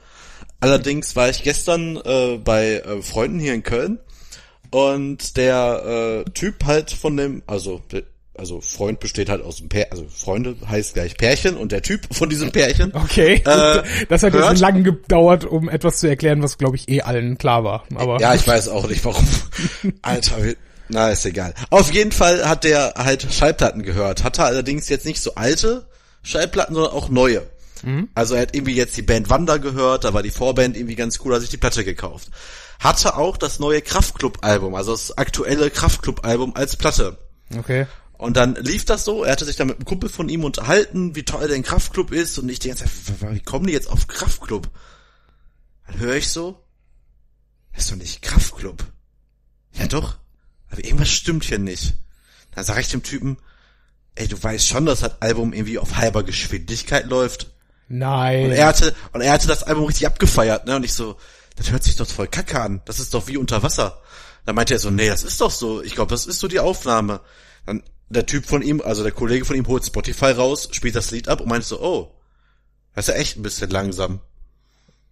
[0.59, 3.99] Allerdings war ich gestern äh, bei äh, Freunden hier in Köln
[4.71, 7.81] und der äh, Typ halt von dem, also
[8.35, 12.01] also Freund besteht halt aus dem Pär, also Freunde heißt gleich Pärchen und der Typ
[12.13, 12.93] von diesem Pärchen.
[12.93, 16.87] Okay, Äh, das hat hört- jetzt lange gedauert, um etwas zu erklären, was glaube ich
[16.87, 17.85] eh allen klar war.
[17.95, 19.27] Aber Ja, ich weiß auch nicht warum.
[20.03, 20.35] Alter,
[20.89, 21.53] na ist egal.
[21.71, 25.87] Auf jeden Fall hat der halt Schallplatten gehört, hatte allerdings jetzt nicht so alte
[26.21, 27.41] Schallplatten, sondern auch neue.
[28.15, 31.19] Also er hat irgendwie jetzt die Band Wanda gehört, da war die Vorband irgendwie ganz
[31.23, 32.29] cool, hat sich die Platte gekauft.
[32.79, 37.17] Hatte auch das neue Kraftklub-Album, also das aktuelle Kraftklub-Album als Platte.
[37.57, 37.87] okay.
[38.17, 41.15] Und dann lief das so, er hatte sich dann mit einem Kumpel von ihm unterhalten,
[41.15, 44.07] wie toll denn Kraftklub ist und ich die ganze Zeit, wie kommen die jetzt auf
[44.07, 44.69] Kraftklub?
[45.85, 46.63] Dann höre ich so,
[47.73, 48.83] das ist doch nicht Kraftklub.
[49.73, 50.17] Ja doch,
[50.69, 51.93] aber irgendwas stimmt hier nicht.
[52.55, 53.37] Dann sage ich dem Typen,
[54.15, 57.53] ey, du weißt schon, dass das Album irgendwie auf halber Geschwindigkeit läuft.
[57.87, 58.45] Nein.
[58.45, 60.75] Und er hatte, und er hatte das Album richtig abgefeiert, ne?
[60.75, 61.17] Und ich so,
[61.55, 62.81] das hört sich doch voll kacke an.
[62.85, 64.01] Das ist doch wie unter Wasser.
[64.45, 65.81] Dann meinte er so, nee, das ist doch so.
[65.81, 67.21] Ich glaube, das ist so die Aufnahme.
[67.65, 71.11] Dann der Typ von ihm, also der Kollege von ihm holt Spotify raus, spielt das
[71.11, 72.15] Lied ab und meinte so, oh,
[72.95, 74.21] das ist ja echt ein bisschen langsam.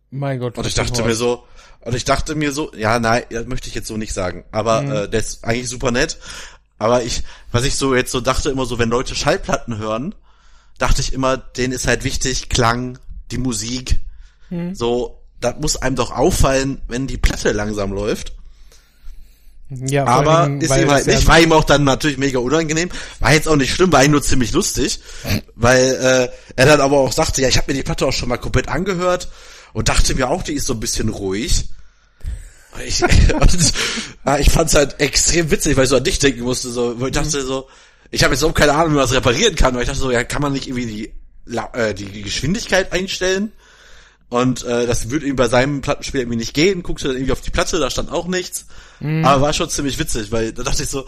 [0.10, 0.58] mein Gott.
[0.58, 1.44] Und ich dachte mir so,
[1.82, 4.46] und ich dachte mir so, ja, nein, das möchte ich jetzt so nicht sagen.
[4.52, 6.18] Aber äh, der ist eigentlich super nett.
[6.78, 10.16] Aber ich, was ich so jetzt so dachte, immer so, wenn Leute Schallplatten hören,
[10.78, 13.00] dachte ich immer, denen ist halt wichtig, Klang,
[13.32, 14.00] die Musik.
[14.74, 18.34] So, das muss einem doch auffallen, wenn die Platte langsam läuft.
[19.70, 22.90] Ja, Aber Dingen, ist ihm halt nicht, war ihm auch dann natürlich mega unangenehm.
[23.20, 25.00] War jetzt auch nicht schlimm, war eigentlich nur ziemlich lustig,
[25.56, 28.30] weil äh, er dann aber auch sagte, ja, ich habe mir die Platte auch schon
[28.30, 29.30] mal komplett angehört
[29.74, 31.70] und dachte mir auch, die ist so ein bisschen ruhig.
[32.86, 33.02] Ich,
[33.34, 33.74] und,
[34.26, 37.08] ja, ich fand's halt extrem witzig, weil ich so an dich denken musste, so, wo
[37.08, 37.68] ich dachte so,
[38.16, 40.10] ich habe jetzt auch keine Ahnung, wie man das reparieren kann, weil ich dachte so,
[40.12, 40.86] ja, kann man nicht irgendwie
[41.48, 43.52] die, äh, die Geschwindigkeit einstellen?
[44.30, 46.82] Und äh, das würde ihm bei seinem Plattenspieler irgendwie nicht gehen.
[46.82, 48.66] Guckte dann irgendwie auf die Platte, da stand auch nichts.
[49.26, 51.06] Aber war schon ziemlich witzig, weil da dachte ich so,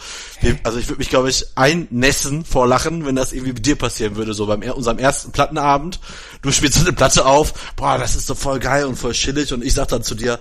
[0.63, 4.17] also ich würde mich, glaube ich, einnässen vor Lachen, wenn das irgendwie mit dir passieren
[4.17, 5.99] würde, so beim er- unserem ersten Plattenabend.
[6.41, 9.51] Du spielst so eine Platte auf, boah, das ist doch voll geil und voll chillig
[9.53, 10.39] und ich sag dann zu dir,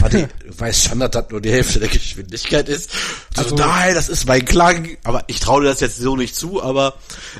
[0.00, 2.90] Warte, du weißt schon, dass das nur die Hälfte der Geschwindigkeit ist.
[3.36, 4.88] Also, Also- nein, das ist mein Klang.
[5.04, 6.94] Aber ich traue dir das jetzt so nicht zu, aber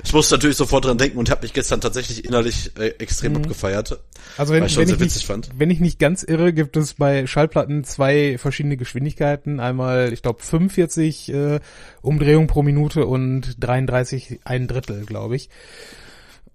[0.05, 3.99] ich muss natürlich sofort dran denken und habe mich gestern tatsächlich innerlich äh, extrem abgefeiert.
[4.37, 5.51] Also wenn, ich wenn, ich nicht, fand.
[5.57, 9.59] wenn ich nicht ganz irre, gibt es bei Schallplatten zwei verschiedene Geschwindigkeiten.
[9.61, 11.61] Einmal, ich glaube, 45 äh,
[12.03, 15.49] Umdrehungen pro Minute und 33 ein Drittel, glaube ich.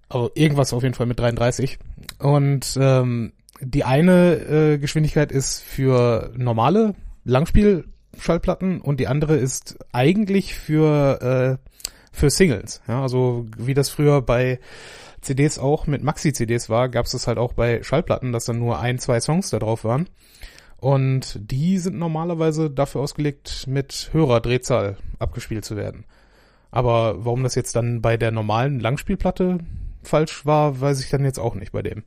[0.08, 1.78] Also irgendwas auf jeden Fall mit 33.
[2.18, 10.54] Und ähm, die eine äh, Geschwindigkeit ist für normale Langspielschallplatten und die andere ist eigentlich
[10.54, 11.70] für äh,
[12.12, 12.80] für Singles.
[12.86, 14.60] Ja, also wie das früher bei
[15.20, 18.78] CDs auch mit Maxi-CDs war, gab es das halt auch bei Schallplatten, dass dann nur
[18.78, 20.08] ein, zwei Songs da drauf waren.
[20.76, 26.04] Und die sind normalerweise dafür ausgelegt, mit höherer Drehzahl abgespielt zu werden.
[26.70, 29.58] Aber warum das jetzt dann bei der normalen Langspielplatte
[30.02, 32.04] falsch war, weiß ich dann jetzt auch nicht bei dem.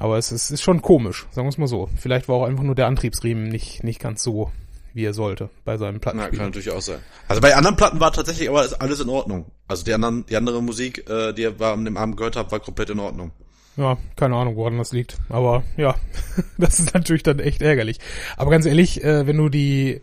[0.00, 1.90] Aber es ist, ist schon komisch, sagen wir es mal so.
[1.94, 4.50] Vielleicht war auch einfach nur der Antriebsriemen nicht, nicht ganz so,
[4.94, 6.38] wie er sollte bei seinem Na, Plattenspiel.
[6.38, 7.00] kann natürlich auch sein.
[7.28, 9.44] Also bei anderen Platten war tatsächlich aber alles in Ordnung.
[9.68, 12.60] Also die anderen, die andere Musik, äh, die ihr an dem Abend gehört habt, war
[12.60, 13.30] komplett in Ordnung.
[13.76, 15.18] Ja, keine Ahnung, woran das liegt.
[15.28, 15.94] Aber ja,
[16.56, 17.98] das ist natürlich dann echt ärgerlich.
[18.38, 20.00] Aber ganz ehrlich, äh, wenn du die,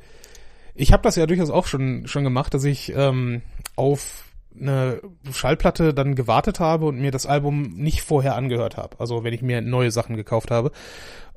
[0.76, 3.42] ich habe das ja durchaus auch schon schon gemacht, dass ich ähm,
[3.76, 4.27] auf
[4.60, 9.00] eine Schallplatte dann gewartet habe und mir das Album nicht vorher angehört habe.
[9.00, 10.72] Also wenn ich mir neue Sachen gekauft habe.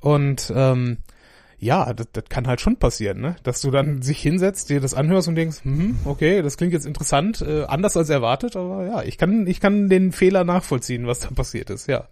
[0.01, 0.99] Und ähm,
[1.59, 3.37] ja, das, das kann halt schon passieren, ne?
[3.43, 6.87] Dass du dann sich hinsetzt, dir das anhörst und denkst, hm, okay, das klingt jetzt
[6.87, 11.21] interessant, äh, anders als erwartet, aber ja, ich kann, ich kann den Fehler nachvollziehen, was
[11.21, 12.09] da passiert ist, ja.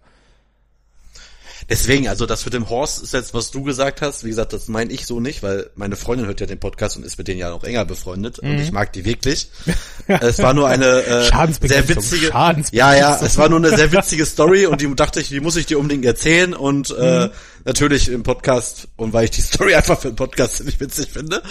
[1.67, 4.23] Deswegen, also das mit dem Horst ist jetzt, was du gesagt hast.
[4.23, 7.05] Wie gesagt, das meine ich so nicht, weil meine Freundin hört ja den Podcast und
[7.05, 9.49] ist mit denen ja noch enger befreundet und ich mag die wirklich.
[10.07, 11.29] es war nur eine äh,
[11.61, 12.27] sehr witzige,
[12.71, 15.55] ja, ja, es war nur eine sehr witzige Story und die dachte ich, die muss
[15.55, 17.29] ich dir unbedingt erzählen und äh,
[17.65, 21.41] natürlich im Podcast und weil ich die Story einfach für den Podcast ziemlich witzig finde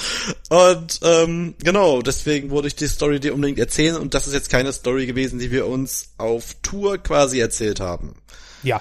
[0.48, 4.50] und ähm, genau deswegen wurde ich die Story dir unbedingt erzählen und das ist jetzt
[4.50, 8.14] keine Story gewesen, die wir uns auf Tour quasi erzählt haben.
[8.62, 8.80] Ja,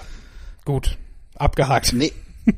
[0.64, 0.96] gut.
[1.38, 1.92] Abgehakt.
[1.92, 2.12] Nee.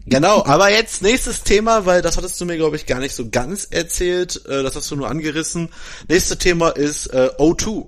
[0.07, 3.29] Genau, aber jetzt nächstes Thema, weil das hattest du mir, glaube ich, gar nicht so
[3.29, 4.41] ganz erzählt.
[4.47, 5.69] Äh, das hast du nur angerissen.
[6.09, 7.87] Nächstes Thema ist äh, O2.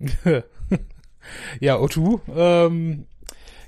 [1.60, 3.06] Ja, O2, ähm,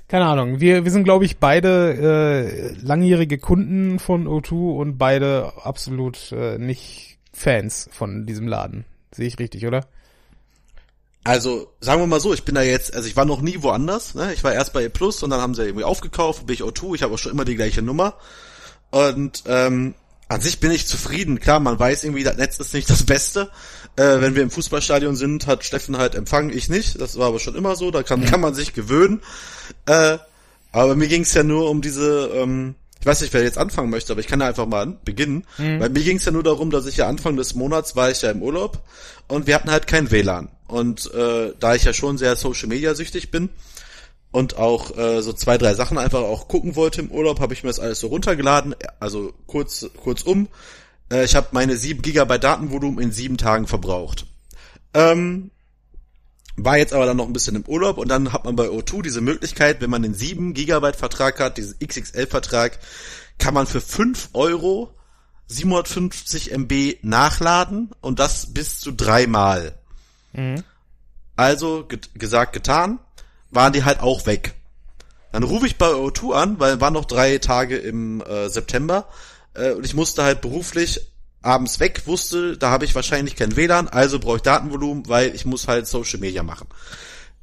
[0.07, 0.59] keine Ahnung.
[0.59, 6.57] Wir, wir sind, glaube ich, beide äh, langjährige Kunden von O2 und beide absolut äh,
[6.57, 8.85] nicht Fans von diesem Laden.
[9.11, 9.87] Sehe ich richtig, oder?
[11.25, 14.13] Also, sagen wir mal so, ich bin da jetzt, also ich war noch nie woanders.
[14.13, 14.31] Ne?
[14.35, 16.93] Ich war erst bei E Plus und dann haben sie irgendwie aufgekauft, bin ich O2,
[16.93, 18.13] ich habe auch schon immer die gleiche Nummer.
[18.91, 19.95] Und ähm,
[20.27, 21.39] an sich bin ich zufrieden.
[21.39, 23.49] Klar, man weiß irgendwie, das Netz ist nicht das Beste.
[23.95, 27.01] Äh, wenn wir im Fußballstadion sind, hat Steffen halt Empfang, ich nicht.
[27.01, 29.21] Das war aber schon immer so, da kann, kann man sich gewöhnen.
[29.87, 30.19] Äh,
[30.71, 33.89] aber mir ging es ja nur um diese, ähm, ich weiß nicht, wer jetzt anfangen
[33.89, 35.45] möchte, aber ich kann ja einfach mal beginnen.
[35.79, 38.21] Weil mir ging es ja nur darum, dass ich ja Anfang des Monats war ich
[38.21, 38.83] ja im Urlaub
[39.27, 40.49] und wir hatten halt kein WLAN.
[40.67, 43.49] Und äh, da ich ja schon sehr Social Media süchtig bin
[44.31, 47.63] und auch äh, so zwei, drei Sachen einfach auch gucken wollte im Urlaub, habe ich
[47.63, 48.75] mir das alles so runtergeladen.
[48.99, 50.47] Also kurz, kurz um.
[51.11, 54.25] Äh, ich habe meine 7 Gigabyte Datenvolumen in sieben Tagen verbraucht.
[54.93, 55.51] Ähm,
[56.57, 59.01] war jetzt aber dann noch ein bisschen im Urlaub und dann hat man bei O2
[59.01, 62.79] diese Möglichkeit, wenn man den 7 Gigabyte Vertrag hat, diesen XXL Vertrag,
[63.37, 64.95] kann man für 5 Euro
[65.47, 69.77] 750 MB nachladen und das bis zu dreimal.
[71.35, 72.99] Also ge gesagt, getan,
[73.51, 74.53] waren die halt auch weg.
[75.31, 79.07] Dann rufe ich bei O2 an, weil waren noch drei Tage im äh, September
[79.53, 81.01] äh, und ich musste halt beruflich
[81.41, 85.45] abends weg, wusste, da habe ich wahrscheinlich kein WLAN, also brauche ich Datenvolumen, weil ich
[85.45, 86.67] muss halt Social Media machen.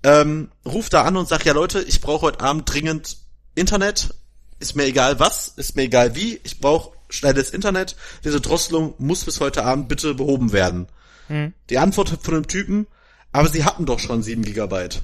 [0.02, 3.18] Ähm, ruf da an und sag, ja Leute, ich brauche heute Abend dringend
[3.54, 4.14] Internet,
[4.58, 9.24] ist mir egal was, ist mir egal wie, ich brauche schnelles Internet, diese Drosselung muss
[9.24, 10.88] bis heute Abend bitte behoben werden.
[11.70, 12.86] Die Antwort von dem Typen,
[13.32, 15.02] aber sie hatten doch schon 7 Gigabyte.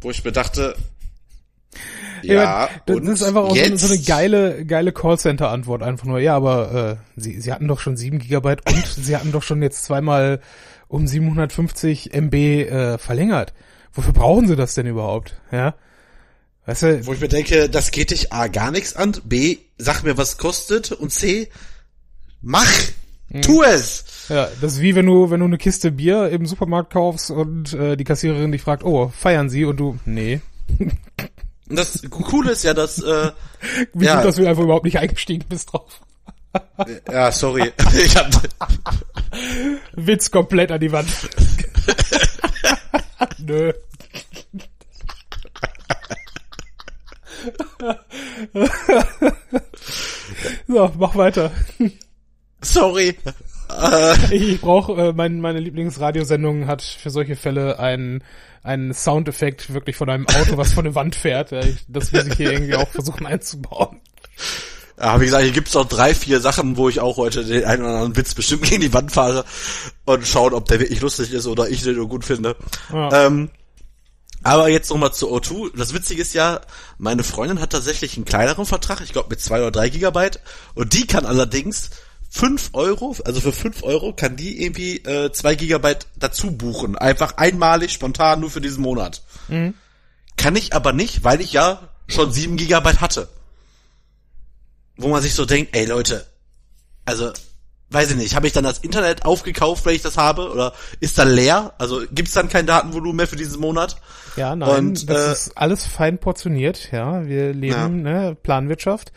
[0.00, 0.76] Wo ich mir dachte,
[2.22, 3.80] ja, das, und das ist einfach auch so eine, jetzt?
[3.80, 6.18] so eine geile, geile Callcenter-Antwort einfach nur.
[6.18, 9.62] Ja, aber äh, sie, sie hatten doch schon 7 Gigabyte und sie hatten doch schon
[9.62, 10.40] jetzt zweimal
[10.88, 13.54] um 750 MB äh, verlängert.
[13.92, 15.34] Wofür brauchen sie das denn überhaupt?
[15.50, 15.74] Ja,
[16.66, 20.02] weißt du, Wo ich mir denke, das geht dich A gar nichts an, B, sag
[20.02, 21.48] mir, was kostet und C,
[22.42, 22.70] mach,
[23.36, 23.42] Mhm.
[23.42, 24.04] tu es.
[24.28, 27.72] ja, das ist wie wenn du, wenn du eine Kiste Bier im Supermarkt kaufst und
[27.74, 29.64] äh, die Kassiererin dich fragt, oh, feiern Sie?
[29.64, 30.40] Und du, nee.
[31.68, 33.30] Das Coole ist ja, dass, äh,
[33.94, 34.16] Wie Ja.
[34.16, 36.00] gut, dass du einfach überhaupt nicht eingestiegen bist drauf.
[37.12, 37.72] ja, sorry,
[38.04, 38.28] ich hab,
[39.94, 41.08] Witz komplett an die Wand.
[43.38, 43.72] Nö.
[50.66, 51.50] so, mach weiter.
[52.72, 53.16] Sorry.
[54.30, 58.22] Ich brauche, äh, mein, meine Lieblingsradiosendung hat für solche Fälle einen,
[58.62, 61.50] einen Soundeffekt wirklich von einem Auto, was von der Wand fährt.
[61.50, 64.00] Ja, ich, das muss ich hier irgendwie auch versuchen einzubauen.
[64.98, 67.82] Ja, wie gesagt, hier gibt's noch drei, vier Sachen, wo ich auch heute den einen
[67.82, 69.44] oder anderen Witz bestimmt gegen die Wand fahre
[70.04, 72.56] und schauen, ob der wirklich lustig ist oder ich den nur gut finde.
[72.92, 73.26] Ja.
[73.26, 73.50] Ähm,
[74.42, 75.76] aber jetzt nochmal zu O2.
[75.76, 76.60] Das Witzige ist ja,
[76.98, 80.40] meine Freundin hat tatsächlich einen kleineren Vertrag, ich glaube mit zwei oder drei Gigabyte.
[80.74, 81.90] Und die kann allerdings
[82.30, 86.96] fünf Euro, also für fünf Euro kann die irgendwie äh, zwei Gigabyte dazu buchen.
[86.96, 89.22] Einfach einmalig, spontan, nur für diesen Monat.
[90.36, 93.28] Kann ich aber nicht, weil ich ja schon sieben Gigabyte hatte.
[94.96, 96.26] Wo man sich so denkt, ey Leute,
[97.04, 97.32] also
[97.90, 101.18] weiß ich nicht, habe ich dann das Internet aufgekauft, wenn ich das habe, oder ist
[101.18, 101.74] da leer?
[101.78, 103.96] Also gibt's dann kein Datenvolumen mehr für diesen Monat?
[104.36, 107.24] Ja, nein, Und, das äh, ist alles fein portioniert, ja.
[107.26, 109.12] Wir leben, ne, Planwirtschaft.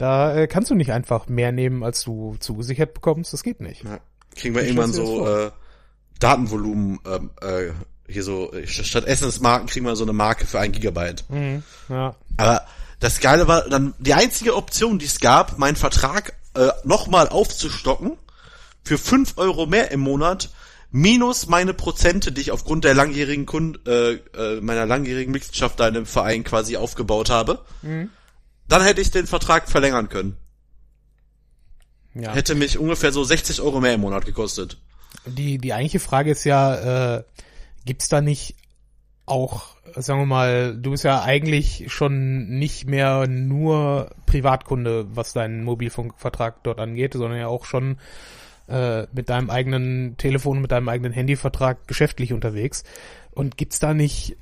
[0.00, 3.34] Da äh, kannst du nicht einfach mehr nehmen, als du zugesichert bekommst.
[3.34, 3.84] Das geht nicht.
[3.84, 4.00] Ja,
[4.34, 5.50] kriegen wir Wie irgendwann so äh,
[6.18, 7.72] Datenvolumen, ähm, äh,
[8.10, 11.24] hier so, äh, statt Essensmarken kriegen wir so eine Marke für ein Gigabyte.
[11.28, 11.62] Mhm.
[11.90, 12.14] Ja.
[12.38, 12.62] Aber
[12.98, 18.16] das Geile war dann die einzige Option, die es gab, meinen Vertrag äh, nochmal aufzustocken
[18.82, 20.48] für fünf Euro mehr im Monat
[20.90, 25.88] minus meine Prozente, die ich aufgrund der langjährigen Kund äh, äh, meiner langjährigen Mitgliedschaft da
[25.88, 27.66] in dem Verein quasi aufgebaut habe.
[28.70, 30.36] Dann hätte ich den Vertrag verlängern können.
[32.14, 32.32] ja.
[32.32, 34.78] Hätte mich ungefähr so 60 Euro mehr im Monat gekostet.
[35.26, 37.24] Die, die eigentliche Frage ist ja, äh,
[37.84, 38.54] gibt's da nicht
[39.26, 45.64] auch, sagen wir mal, du bist ja eigentlich schon nicht mehr nur Privatkunde, was deinen
[45.64, 47.98] Mobilfunkvertrag dort angeht, sondern ja auch schon
[48.68, 52.84] äh, mit deinem eigenen Telefon, mit deinem eigenen Handyvertrag geschäftlich unterwegs.
[53.32, 54.36] Und gibt's da nicht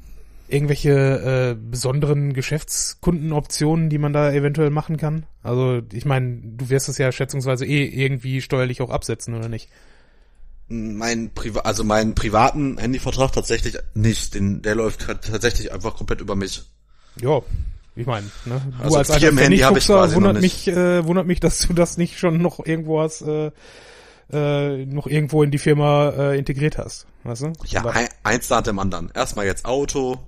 [0.48, 5.26] irgendwelche äh, besonderen Geschäftskundenoptionen, die man da eventuell machen kann?
[5.42, 9.68] Also ich meine, du wirst es ja schätzungsweise eh irgendwie steuerlich auch absetzen, oder nicht?
[10.68, 14.34] Mein Priva also meinen privaten Handyvertrag tatsächlich nicht.
[14.34, 16.62] Den, der läuft tatsächlich einfach komplett über mich.
[17.20, 17.40] Ja,
[17.96, 18.60] ich meine, ne?
[18.78, 20.66] Du Also als alter Firmenhandy habe ich quasi wundert nicht.
[20.66, 23.50] mich, äh, wundert mich, dass du das nicht schon noch irgendwo hast, äh,
[24.30, 27.52] äh, noch irgendwo in die Firma äh, integriert hast, weißt du?
[27.66, 29.10] Ja, ein, eins nach dem anderen.
[29.14, 30.18] Erstmal jetzt Auto,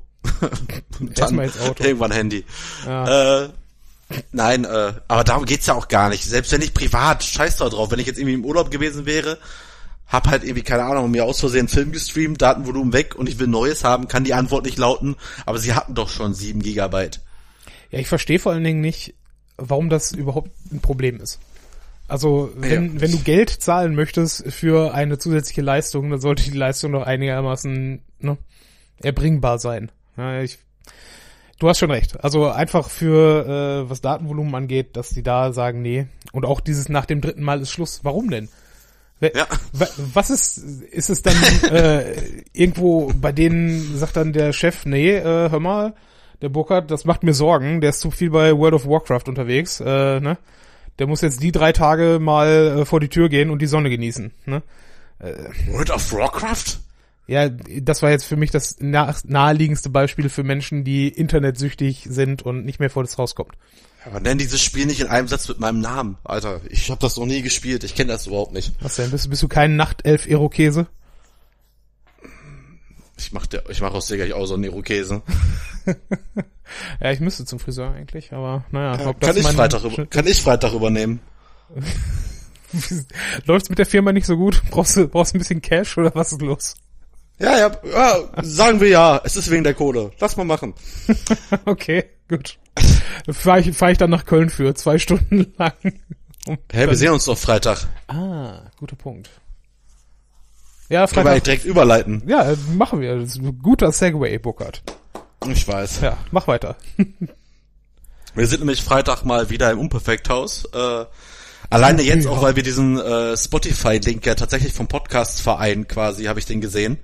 [1.14, 1.38] dann
[1.78, 2.44] irgendwann Handy.
[2.87, 3.44] Ja.
[3.44, 3.48] Äh,
[4.33, 6.24] nein, äh, aber darum geht's ja auch gar nicht.
[6.24, 9.38] Selbst wenn ich privat, scheiß da drauf, wenn ich jetzt irgendwie im Urlaub gewesen wäre,
[10.06, 13.38] hab halt irgendwie, keine Ahnung, mir aus Versehen einen Film gestreamt, Datenvolumen weg und ich
[13.38, 17.20] will Neues haben, kann die Antwort nicht lauten, aber sie hatten doch schon sieben Gigabyte.
[17.90, 19.14] Ja, ich verstehe vor allen Dingen nicht,
[19.56, 21.38] warum das überhaupt ein Problem ist.
[22.09, 23.00] Also, wenn, Ja.
[23.02, 28.02] wenn du Geld zahlen möchtest für eine zusätzliche Leistung, dann sollte die Leistung doch einigermaßen
[28.18, 28.37] ne,
[29.00, 29.92] erbringbar sein.
[30.16, 30.58] Ja, ich,
[31.58, 32.22] du hast schon recht.
[32.24, 36.06] Also einfach für, äh, was Datenvolumen angeht, dass die da sagen, nee.
[36.32, 38.00] Und auch dieses nach dem dritten Mal ist Schluss.
[38.02, 38.48] Warum denn?
[39.20, 39.46] Ja.
[39.72, 41.34] wa- Was ist, ist es dann
[41.70, 42.14] äh,
[42.54, 45.94] irgendwo bei denen sagt dann der Chef, nee, äh, hör mal,
[46.40, 49.78] der Burkhardt, das macht mir Sorgen, der ist zu viel bei World of Warcraft unterwegs,
[49.80, 50.38] äh, ne?
[50.98, 53.90] Der muss jetzt die drei Tage mal äh, vor die Tür gehen und die Sonne
[53.90, 54.62] genießen, ne?
[55.70, 56.78] World of Warcraft?
[57.30, 62.42] Ja, das war jetzt für mich das nah naheliegendste Beispiel für Menschen, die internetsüchtig sind
[62.42, 63.52] und nicht mehr vor das Haus kommt.
[64.04, 66.18] Aber nenn dieses Spiel nicht in einem Satz mit meinem Namen.
[66.24, 68.72] Alter, ich habe das noch nie gespielt, ich kenne das überhaupt nicht.
[68.80, 69.12] Was denn?
[69.12, 70.88] Bist, bist du kein Nachtelf-Irokese?
[73.16, 75.22] Ich mach, der, ich mach aus Digga auch so einen Irokesen.
[77.00, 79.04] Ja, ich müsste zum Friseur eigentlich, aber naja.
[79.08, 81.18] ob Kann das ich, Freitag, über- kann ich Freitag übernehmen?
[83.44, 84.62] Läuft's mit der Firma nicht so gut?
[84.70, 86.76] Brauchst du, brauchst du ein bisschen Cash oder was ist los?
[87.40, 89.20] Ja, ja, ja, sagen wir ja.
[89.24, 90.11] Es ist wegen der Kohle.
[90.20, 90.74] Lass mal machen.
[91.64, 92.59] Okay, gut.
[93.31, 95.72] Fahre ich, fahr ich dann nach Köln für zwei Stunden lang.
[96.72, 97.87] Hä, wir sehen uns doch Freitag.
[98.09, 99.31] ah, guter Punkt.
[100.88, 101.44] Ja, Können wir Freitag.
[101.44, 102.22] direkt überleiten.
[102.26, 103.16] Ja, machen wir.
[103.20, 104.83] Das ist ein guter Segway, Burkhard.
[105.48, 106.00] Ich weiß.
[106.03, 106.76] Ja, mach weiter.
[108.35, 110.64] Wir sind nämlich Freitag mal wieder im Unperfekthaus.
[110.72, 111.05] Äh,
[111.68, 116.46] alleine jetzt auch, weil wir diesen äh, Spotify-Link ja tatsächlich vom Podcast-Verein quasi, habe ich
[116.46, 116.98] den gesehen.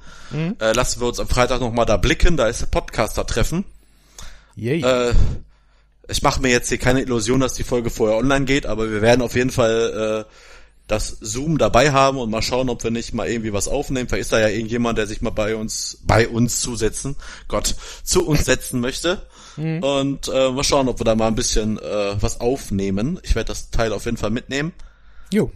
[0.60, 2.36] Äh, lassen wir uns am Freitag nochmal da blicken.
[2.36, 3.64] Da ist der Podcaster-Treffen.
[4.56, 4.82] Yay.
[4.82, 5.12] Äh,
[6.08, 9.02] ich mache mir jetzt hier keine Illusion, dass die Folge vorher online geht, aber wir
[9.02, 10.32] werden auf jeden Fall äh,
[10.86, 14.08] das Zoom dabei haben und mal schauen, ob wir nicht mal irgendwie was aufnehmen.
[14.08, 17.16] Vielleicht ist da ja irgendjemand, der sich mal bei uns, bei uns zusetzen,
[17.48, 19.26] Gott, zu uns setzen möchte.
[19.56, 21.82] Und äh, mal schauen, ob wir da mal ein bisschen äh,
[22.20, 23.18] was aufnehmen.
[23.22, 24.72] Ich werde das Teil auf jeden Fall mitnehmen.
[25.32, 25.50] jo.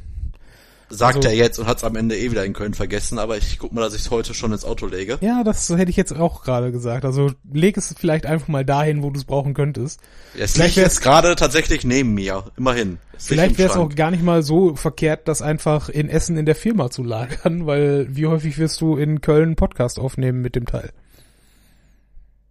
[0.92, 3.36] sagt Also- er jetzt und hat es am Ende eh wieder in Köln vergessen, aber
[3.38, 5.18] ich guck mal, dass ich es heute schon ins Auto lege.
[5.20, 7.04] Ja, das hätte ich jetzt auch gerade gesagt.
[7.04, 10.00] Also leg es vielleicht einfach mal dahin, wo du es brauchen könntest.
[10.34, 12.98] Ja, es Vielleicht wär's- jetzt gerade tatsächlich neben mir, immerhin.
[13.16, 16.44] Es Vielleicht wäre es auch gar nicht mal so verkehrt, das einfach in Essen in
[16.46, 20.56] der Firma zu lagern, weil wie häufig wirst du in Köln einen Podcast aufnehmen mit
[20.56, 20.90] dem Teil?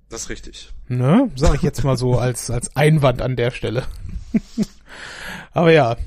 [0.10, 0.70] Das ist richtig.
[0.88, 1.30] Ne?
[1.36, 3.84] Sag ich jetzt mal so als, als Einwand an der Stelle.
[5.54, 5.98] Aber ja.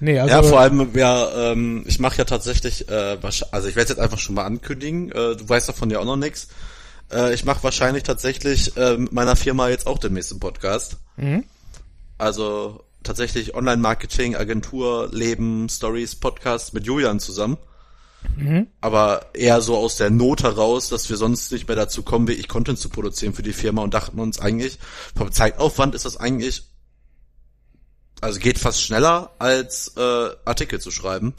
[0.00, 0.34] Nee, also.
[0.34, 3.18] ja, vor allem, ja, ähm, ich mache ja tatsächlich, äh,
[3.50, 6.16] also ich werde jetzt einfach schon mal ankündigen, äh, du weißt davon ja auch noch
[6.16, 6.48] nichts.
[7.12, 10.96] Äh, ich mache wahrscheinlich tatsächlich äh, mit meiner Firma jetzt auch demnächst einen Podcast.
[11.16, 11.44] Mhm.
[12.16, 17.58] Also tatsächlich Online-Marketing, Agentur, Leben, Stories, Podcast mit Julian zusammen.
[18.36, 18.66] Mhm.
[18.80, 22.48] Aber eher so aus der Not heraus, dass wir sonst nicht mehr dazu kommen, wirklich
[22.48, 24.78] Content zu produzieren für die Firma und dachten uns eigentlich,
[25.16, 26.64] vom Zeitaufwand ist das eigentlich,
[28.20, 31.34] also geht fast schneller als äh, Artikel zu schreiben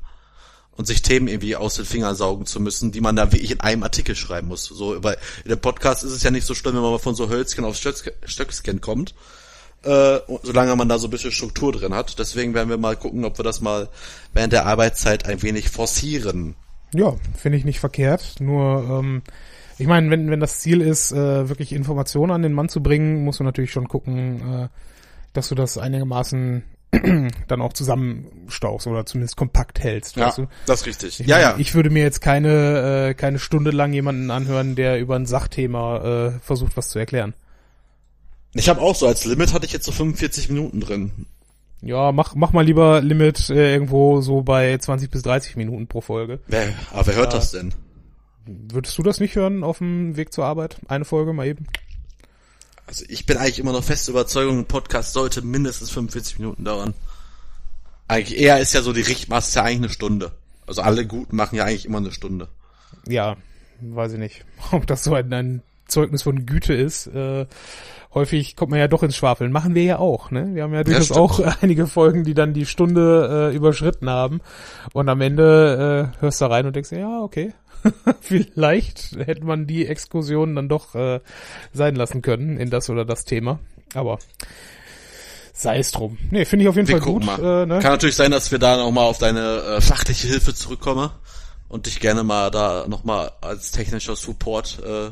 [0.72, 3.60] und sich Themen irgendwie aus den Fingern saugen zu müssen, die man da wirklich in
[3.60, 4.66] einem Artikel schreiben muss.
[4.66, 7.30] So, weil in dem Podcast ist es ja nicht so schlimm, wenn man von so
[7.30, 9.14] Hölzchen auf Stöck- Stöckscan kommt,
[9.84, 12.18] äh, solange man da so ein bisschen Struktur drin hat.
[12.20, 13.90] Deswegen werden wir mal gucken, ob wir das mal
[14.34, 16.56] während der Arbeitszeit ein wenig forcieren.
[16.94, 18.36] Ja, finde ich nicht verkehrt.
[18.40, 19.22] Nur, ähm,
[19.78, 23.24] ich meine, wenn, wenn das Ziel ist, äh, wirklich Informationen an den Mann zu bringen,
[23.24, 24.68] musst du natürlich schon gucken, äh,
[25.34, 26.64] dass du das einigermaßen
[27.48, 30.18] dann auch zusammenstauchst oder zumindest kompakt hältst.
[30.18, 30.48] weißt du?
[30.66, 31.20] das ist richtig.
[31.22, 31.56] Ich ja, meine, ja.
[31.58, 36.28] Ich würde mir jetzt keine, äh, keine Stunde lang jemanden anhören, der über ein Sachthema
[36.28, 37.34] äh, versucht, was zu erklären.
[38.54, 41.26] Ich habe auch so als Limit hatte ich jetzt so 45 Minuten drin.
[41.82, 46.02] Ja, mach, mach mal lieber Limit äh, irgendwo so bei 20 bis 30 Minuten pro
[46.02, 46.40] Folge.
[46.48, 47.40] Wer, aber wer hört Ja.
[47.40, 47.74] das denn?
[48.46, 50.78] Würdest du das nicht hören auf dem Weg zur Arbeit?
[50.88, 51.66] Eine Folge mal eben?
[52.88, 56.94] Also ich bin eigentlich immer noch feste Überzeugung, ein Podcast sollte mindestens 45 Minuten dauern.
[58.08, 60.32] Eigentlich eher ist ja so die Richtmaß ist ja eigentlich eine Stunde.
[60.68, 62.48] Also alle Guten machen ja eigentlich immer eine Stunde.
[63.08, 63.38] Ja,
[63.80, 65.62] weiß ich nicht, ob das so ein, ein
[65.92, 67.08] Zeugnis von Güte ist.
[67.08, 67.46] Äh,
[68.14, 69.52] häufig kommt man ja doch ins Schwafeln.
[69.52, 70.50] Machen wir ja auch, ne?
[70.54, 71.20] Wir haben ja durchaus stimmt.
[71.20, 74.42] auch einige Folgen, die dann die Stunde äh, überschritten haben.
[74.94, 77.54] Und am Ende äh, hörst du rein und denkst, ja, okay.
[78.22, 81.20] Vielleicht hätte man die Exkursion dann doch äh,
[81.74, 83.60] sein lassen können in das oder das Thema.
[83.94, 84.20] Aber
[85.54, 86.18] sei es drum.
[86.30, 87.24] Nee, finde ich auf jeden Wir Fall gut.
[87.24, 87.80] Äh, ne?
[87.80, 91.10] Kann natürlich sein, dass wir da nochmal auf deine äh, fachliche Hilfe zurückkommen
[91.72, 95.12] und dich gerne mal da nochmal als technischer Support äh,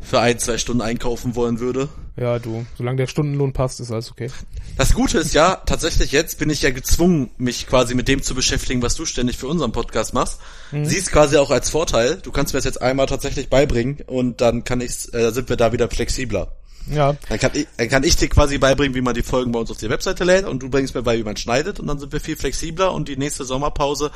[0.00, 1.90] für ein, zwei Stunden einkaufen wollen würde.
[2.16, 4.30] Ja, du, solange der Stundenlohn passt, ist alles okay.
[4.78, 8.34] Das Gute ist ja, tatsächlich jetzt bin ich ja gezwungen, mich quasi mit dem zu
[8.34, 10.40] beschäftigen, was du ständig für unseren Podcast machst.
[10.72, 12.16] Siehst quasi auch als Vorteil.
[12.22, 15.56] Du kannst mir das jetzt einmal tatsächlich beibringen und dann kann ich, äh, sind wir
[15.56, 16.52] da wieder flexibler.
[16.90, 19.58] Ja, Dann kann, ich, dann kann ich dir quasi beibringen, wie man die Folgen bei
[19.58, 21.98] uns auf die Webseite lädt und du bringst mir bei, wie man schneidet und dann
[21.98, 24.10] sind wir viel flexibler und die nächste Sommerpause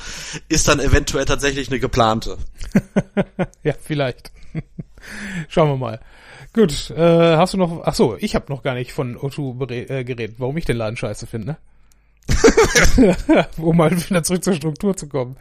[0.48, 2.38] ist dann eventuell tatsächlich eine geplante.
[3.62, 4.30] Ja, vielleicht.
[5.48, 6.00] Schauen wir mal.
[6.52, 9.90] Gut, äh, hast du noch, ach so, ich habe noch gar nicht von O2 bere-
[9.90, 11.56] äh, geredet, warum ich den Laden scheiße finde, ne?
[13.58, 15.36] um mal wieder zurück zur Struktur zu kommen.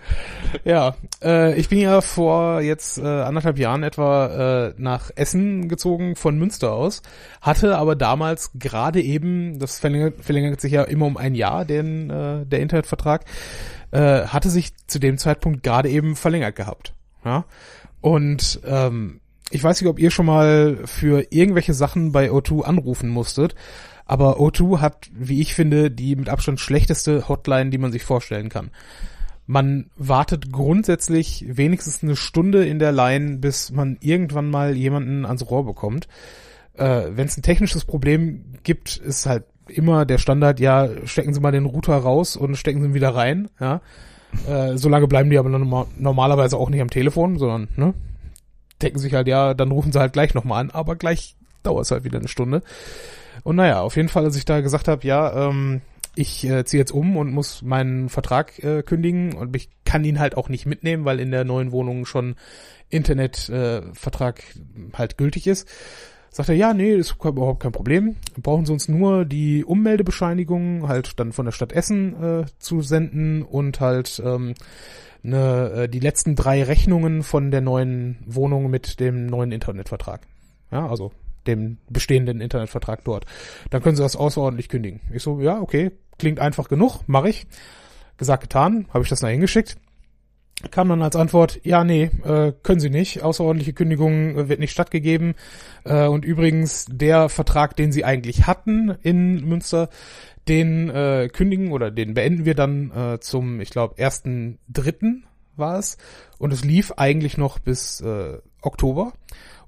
[0.63, 6.15] Ja, äh, ich bin ja vor jetzt äh, anderthalb Jahren etwa äh, nach Essen gezogen
[6.15, 7.02] von Münster aus,
[7.41, 12.10] hatte aber damals gerade eben, das verlängert, verlängert sich ja immer um ein Jahr, den,
[12.10, 13.25] äh, der Internetvertrag,
[13.91, 16.93] äh, hatte sich zu dem Zeitpunkt gerade eben verlängert gehabt.
[17.25, 17.45] Ja?
[18.02, 19.19] Und ähm,
[19.52, 23.56] ich weiß nicht, ob ihr schon mal für irgendwelche Sachen bei O2 anrufen musstet,
[24.09, 28.49] aber O2 hat, wie ich finde, die mit Abstand schlechteste Hotline, die man sich vorstellen
[28.49, 28.71] kann.
[29.45, 35.47] Man wartet grundsätzlich wenigstens eine Stunde in der Line, bis man irgendwann mal jemanden ans
[35.49, 36.07] Rohr bekommt.
[36.73, 41.39] Äh, Wenn es ein technisches Problem gibt, ist halt immer der Standard, ja, stecken Sie
[41.39, 43.81] mal den Router raus und stecken Sie ihn wieder rein, ja.
[44.47, 47.93] Äh, solange bleiben die aber norma- normalerweise auch nicht am Telefon, sondern, ne,
[48.81, 51.91] denken sich halt, ja, dann rufen sie halt gleich nochmal an, aber gleich dauert es
[51.91, 52.63] halt wieder eine Stunde.
[53.43, 55.82] Und naja, auf jeden Fall, als ich da gesagt habe, ja, ähm,
[56.15, 60.19] ich äh, ziehe jetzt um und muss meinen Vertrag äh, kündigen und ich kann ihn
[60.19, 62.35] halt auch nicht mitnehmen, weil in der neuen Wohnung schon
[62.90, 65.67] Internetvertrag äh, halt gültig ist.
[66.31, 68.17] Sagt er, ja, nee, ist überhaupt kein Problem.
[68.37, 73.42] Brauchen Sie uns nur die Ummeldebescheinigung halt dann von der Stadt Essen äh, zu senden
[73.42, 74.54] und halt ähm,
[75.23, 80.27] ne, äh, die letzten drei Rechnungen von der neuen Wohnung mit dem neuen Internetvertrag.
[80.71, 81.12] Ja, also
[81.50, 83.25] dem bestehenden Internetvertrag dort.
[83.69, 85.02] Dann können Sie das außerordentlich kündigen.
[85.12, 87.47] Ich so, ja, okay, klingt einfach genug, mache ich.
[88.17, 89.77] Gesagt, getan, habe ich das da hingeschickt.
[90.71, 93.23] Kam dann als Antwort, ja, nee, äh, können Sie nicht.
[93.23, 95.35] Außerordentliche Kündigung äh, wird nicht stattgegeben.
[95.85, 99.89] Äh, und übrigens, der Vertrag, den Sie eigentlich hatten in Münster,
[100.50, 100.91] Den
[101.31, 105.25] kündigen oder den beenden wir dann zum, ich glaube, ersten dritten
[105.56, 105.97] war es.
[106.39, 108.04] Und es lief eigentlich noch bis
[108.63, 109.13] Oktober.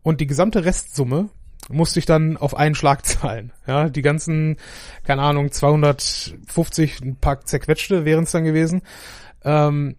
[0.02, 1.30] Und die gesamte Restsumme
[1.70, 3.52] musste ich dann auf einen Schlag zahlen.
[3.68, 4.58] Ja, die ganzen,
[5.04, 8.82] keine Ahnung, 250, ein paar zerquetschte wären es dann gewesen.
[9.44, 9.96] Ähm,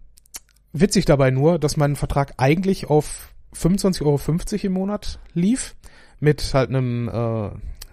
[0.71, 5.75] witzig dabei nur, dass mein Vertrag eigentlich auf 25,50 Euro im Monat lief.
[6.19, 7.49] Mit halt einem, äh,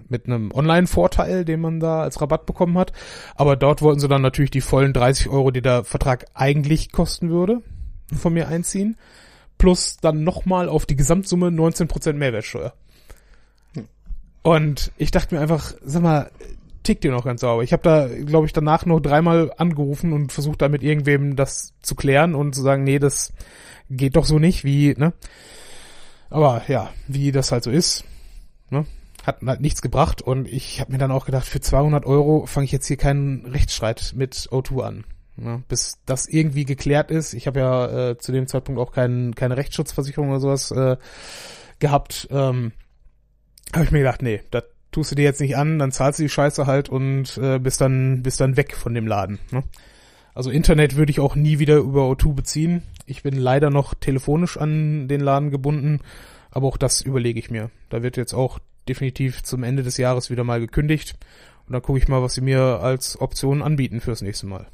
[0.09, 2.93] mit einem Online-Vorteil, den man da als Rabatt bekommen hat.
[3.35, 7.31] Aber dort wollten sie dann natürlich die vollen 30 Euro, die der Vertrag eigentlich kosten
[7.31, 7.63] würde,
[8.15, 8.97] von mir einziehen.
[9.59, 12.73] Plus dann nochmal auf die Gesamtsumme 19% Mehrwertsteuer.
[14.43, 16.31] Und ich dachte mir einfach, sag mal,
[16.83, 17.63] tickt ihr noch ganz sauber.
[17.63, 21.75] Ich habe da, glaube ich, danach noch dreimal angerufen und versucht da mit irgendwem das
[21.83, 23.33] zu klären und zu sagen, nee, das
[23.91, 25.13] geht doch so nicht, wie, ne?
[26.31, 28.05] Aber ja, wie das halt so ist,
[28.71, 28.87] ne?
[29.27, 32.65] Hat halt nichts gebracht und ich habe mir dann auch gedacht, für 200 Euro fange
[32.65, 35.05] ich jetzt hier keinen Rechtsstreit mit O2 an.
[35.37, 35.63] Ne?
[35.69, 37.35] Bis das irgendwie geklärt ist.
[37.35, 40.97] Ich habe ja äh, zu dem Zeitpunkt auch kein, keine Rechtsschutzversicherung oder sowas äh,
[41.79, 42.29] gehabt.
[42.31, 42.73] Ähm,
[43.73, 46.25] habe ich mir gedacht, nee, das tust du dir jetzt nicht an, dann zahlst du
[46.25, 49.39] die Scheiße halt und äh, bist dann bist dann weg von dem Laden.
[49.51, 49.63] Ne?
[50.35, 52.83] Also Internet würde ich auch nie wieder über O2 beziehen.
[53.07, 56.01] Ich bin leider noch telefonisch an den Laden gebunden,
[56.51, 57.71] aber auch das überlege ich mir.
[57.89, 58.59] Da wird jetzt auch
[58.89, 61.17] definitiv zum Ende des Jahres wieder mal gekündigt
[61.67, 64.67] und dann gucke ich mal, was sie mir als Option anbieten fürs nächste Mal.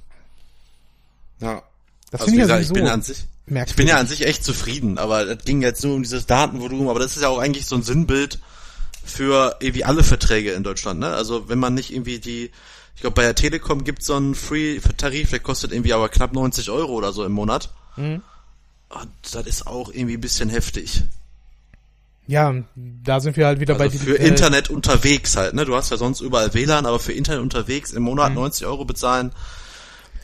[1.40, 1.62] Ja.
[2.10, 4.98] Das also wie gesagt, ich bin an sich ich bin ja an sich echt zufrieden,
[4.98, 7.76] aber das ging jetzt nur um dieses Datenvolumen, aber das ist ja auch eigentlich so
[7.76, 8.40] ein Sinnbild
[9.06, 11.08] für irgendwie alle Verträge in Deutschland, ne?
[11.08, 12.50] Also wenn man nicht irgendwie die,
[12.94, 16.70] ich glaube bei der Telekom gibt so einen Free-Tarif, der kostet irgendwie aber knapp 90
[16.70, 17.70] Euro oder so im Monat.
[17.96, 18.22] Mhm.
[18.88, 21.02] Und das ist auch irgendwie ein bisschen heftig.
[22.28, 25.64] Ja, da sind wir halt wieder also bei die, für äh, Internet unterwegs halt, ne?
[25.64, 28.36] Du hast ja sonst überall WLAN, aber für Internet unterwegs im Monat mhm.
[28.36, 29.30] 90 Euro bezahlen,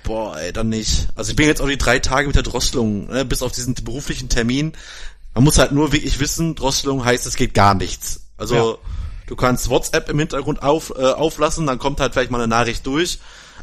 [0.03, 1.09] boah, ey, dann nicht.
[1.15, 3.25] Also ich bin jetzt auch die drei Tage mit der Drosselung, ne?
[3.25, 4.73] bis auf diesen beruflichen Termin.
[5.35, 8.22] Man muss halt nur wirklich wissen, Drosselung heißt, es geht gar nichts.
[8.43, 8.75] Also ja.
[9.29, 12.85] du kannst WhatsApp im Hintergrund auf, äh, auflassen, dann kommt halt vielleicht mal eine Nachricht
[12.85, 13.21] durch,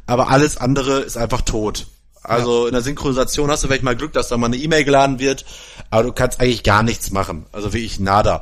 [0.08, 1.88] aber alles andere ist einfach tot.
[2.24, 2.68] Also ja.
[2.68, 5.44] in der Synchronisation hast du vielleicht mal Glück, dass da mal eine E-Mail geladen wird,
[5.90, 7.46] aber du kannst eigentlich gar nichts machen.
[7.52, 8.42] Also wie ich nada.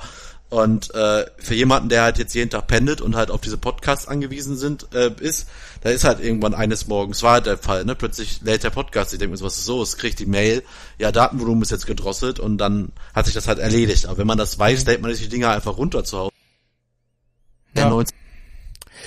[0.50, 4.08] Und äh, für jemanden, der halt jetzt jeden Tag pendelt und halt auf diese Podcasts
[4.08, 5.50] angewiesen sind, äh, ist,
[5.82, 7.96] da ist halt irgendwann eines Morgens war halt der Fall, ne?
[7.96, 9.82] Plötzlich lädt der Podcast, ich denke mir, was ist so?
[9.82, 10.64] Es kriegt die Mail,
[11.00, 14.06] ja, Datenvolumen ist jetzt gedrosselt und dann hat sich das halt erledigt.
[14.06, 14.90] Aber wenn man das weiß, mhm.
[14.90, 16.34] lädt man sich die Dinger einfach runter zu Hause.
[17.76, 18.04] Ja.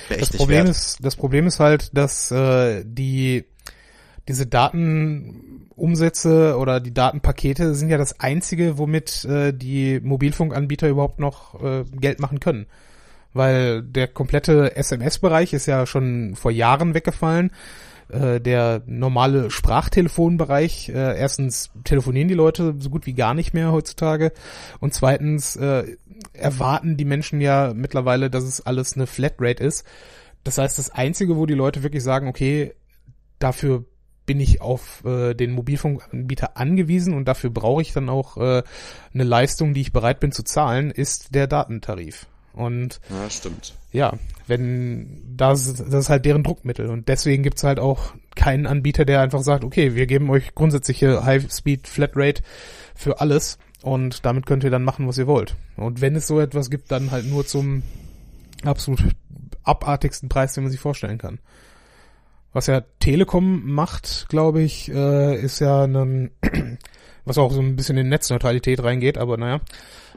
[0.09, 3.45] Das Problem ist, das Problem ist halt, dass äh, die
[4.31, 11.61] diese Datenumsätze oder die Datenpakete sind ja das einzige, womit äh, die Mobilfunkanbieter überhaupt noch
[11.61, 12.65] äh, Geld machen können.
[13.33, 17.51] Weil der komplette SMS-Bereich ist ja schon vor Jahren weggefallen.
[18.09, 23.71] Äh, der normale Sprachtelefonbereich, äh, erstens telefonieren die Leute so gut wie gar nicht mehr
[23.71, 24.33] heutzutage
[24.81, 25.95] und zweitens äh,
[26.33, 29.85] erwarten die Menschen ja mittlerweile, dass es alles eine Flatrate ist.
[30.43, 32.73] Das heißt, das Einzige, wo die Leute wirklich sagen, okay,
[33.39, 33.85] dafür
[34.25, 38.63] bin ich auf äh, den Mobilfunkanbieter angewiesen und dafür brauche ich dann auch äh,
[39.13, 42.27] eine Leistung, die ich bereit bin zu zahlen, ist der Datentarif.
[42.53, 43.75] Und ja, stimmt.
[43.91, 44.13] Ja,
[44.47, 49.21] wenn das, das ist halt deren Druckmittel und deswegen gibt's halt auch keinen Anbieter, der
[49.21, 52.43] einfach sagt, okay, wir geben euch grundsätzliche High-Speed Flatrate
[52.95, 55.55] für alles und damit könnt ihr dann machen, was ihr wollt.
[55.77, 57.83] Und wenn es so etwas gibt, dann halt nur zum
[58.63, 59.03] absolut
[59.63, 61.39] abartigsten Preis, den man sich vorstellen kann.
[62.53, 66.31] Was ja Telekom macht, glaube ich, äh, ist ja ein,
[67.25, 69.61] was auch so ein bisschen in Netzneutralität reingeht, aber naja,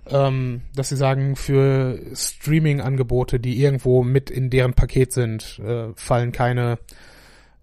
[0.07, 6.33] ähm, dass sie sagen, für Streaming-Angebote, die irgendwo mit in deren Paket sind, äh, fallen
[6.33, 6.79] keine,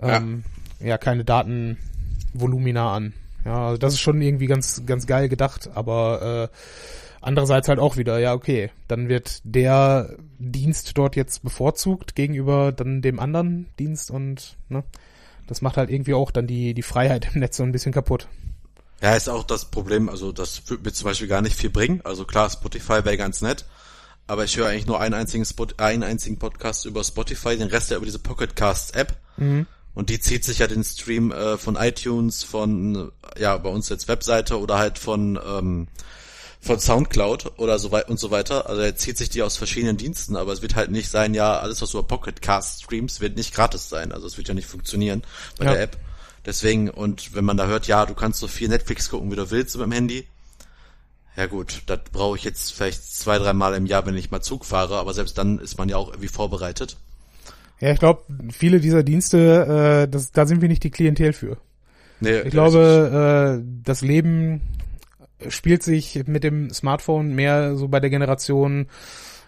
[0.01, 0.43] ähm,
[0.79, 0.87] ja.
[0.87, 3.13] ja, keine Datenvolumina an.
[3.45, 6.55] Ja, also das ist schon irgendwie ganz, ganz geil gedacht, aber äh,
[7.21, 13.03] Andererseits halt auch wieder, ja, okay, dann wird der Dienst dort jetzt bevorzugt gegenüber dann
[13.03, 14.83] dem anderen Dienst und ne,
[15.45, 18.27] das macht halt irgendwie auch dann die, die Freiheit im Netz so ein bisschen kaputt.
[19.01, 22.01] Ja, ist auch das Problem, also das wird mir zum Beispiel gar nicht viel bringen.
[22.03, 23.65] Also klar, Spotify wäre ganz nett,
[24.25, 27.91] aber ich höre eigentlich nur einen einzigen, Spot, einen einzigen Podcast über Spotify, den Rest
[27.91, 29.15] ja über diese Pocket Casts App.
[29.37, 29.67] Mhm.
[29.93, 34.07] Und die zieht sich ja den Stream äh, von iTunes, von ja bei uns jetzt
[34.07, 35.87] Webseite oder halt von ähm,
[36.61, 38.69] von Soundcloud oder so weit und so weiter.
[38.69, 41.59] Also er zieht sich die aus verschiedenen Diensten, aber es wird halt nicht sein, ja,
[41.59, 44.11] alles was über Pocket Cast streams, wird nicht gratis sein.
[44.11, 45.23] Also es wird ja nicht funktionieren
[45.57, 45.73] bei ja.
[45.73, 45.97] der App.
[46.45, 49.49] Deswegen, und wenn man da hört, ja, du kannst so viel Netflix gucken, wie du
[49.51, 50.27] willst mit dem Handy,
[51.35, 54.41] ja gut, das brauche ich jetzt vielleicht zwei, drei Mal im Jahr, wenn ich mal
[54.41, 56.97] Zug fahre, aber selbst dann ist man ja auch irgendwie vorbereitet.
[57.79, 61.57] Ja, ich glaube, viele dieser Dienste, äh, das, da sind wir nicht die Klientel für.
[62.19, 64.61] Nee, Ich glaube, äh, das Leben
[65.49, 68.87] spielt sich mit dem Smartphone mehr so bei der Generation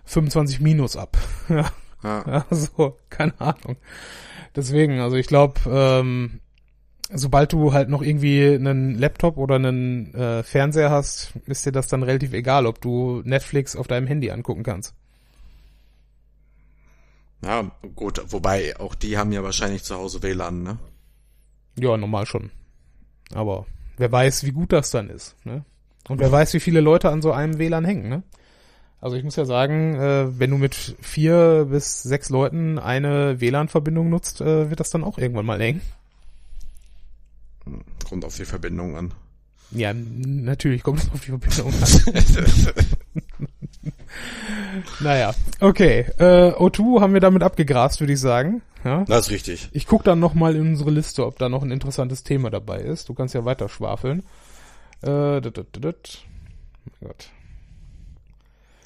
[0.06, 1.18] 25 minus ab.
[1.50, 1.72] Ja,
[2.04, 2.46] ja.
[2.50, 3.78] also, keine Ahnung.
[4.56, 6.42] Deswegen, also ich glaube, ähm,
[7.12, 11.88] sobald du halt noch irgendwie einen Laptop oder einen äh, Fernseher hast, ist dir das
[11.88, 14.94] dann relativ egal, ob du Netflix auf deinem Handy angucken kannst.
[17.44, 20.78] ja, gut, wobei auch die haben ja wahrscheinlich zu Hause WLAN, ne?
[21.80, 22.52] Ja, normal schon.
[23.34, 23.66] Aber
[23.98, 25.66] wer weiß, wie gut das dann ist, ne?
[26.10, 28.24] Und wer weiß, wie viele Leute an so einem WLAN hängen, ne?
[29.00, 34.10] Also ich muss ja sagen, äh, wenn du mit vier bis sechs Leuten eine WLAN-Verbindung
[34.10, 35.82] nutzt, äh, wird das dann auch irgendwann mal eng.
[38.08, 39.14] Kommt auf die Verbindung an.
[39.72, 42.74] Ja, natürlich kommt es auf die Verbindung an.
[45.02, 46.06] naja, okay.
[46.18, 48.62] Äh, O2 haben wir damit abgegrast, würde ich sagen.
[48.86, 49.04] Ja?
[49.06, 49.70] Das ist richtig.
[49.72, 52.80] Ich guck dann noch mal in unsere Liste, ob da noch ein interessantes Thema dabei
[52.80, 53.10] ist.
[53.10, 54.24] Du kannst ja weiter schwafeln.
[55.04, 56.26] Äh, dit, dit, dit.
[56.86, 57.30] Mein Gott.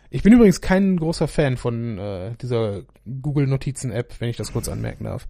[0.10, 2.82] Ich bin übrigens kein großer Fan von äh, dieser
[3.22, 5.28] Google Notizen App, wenn ich das kurz anmerken darf.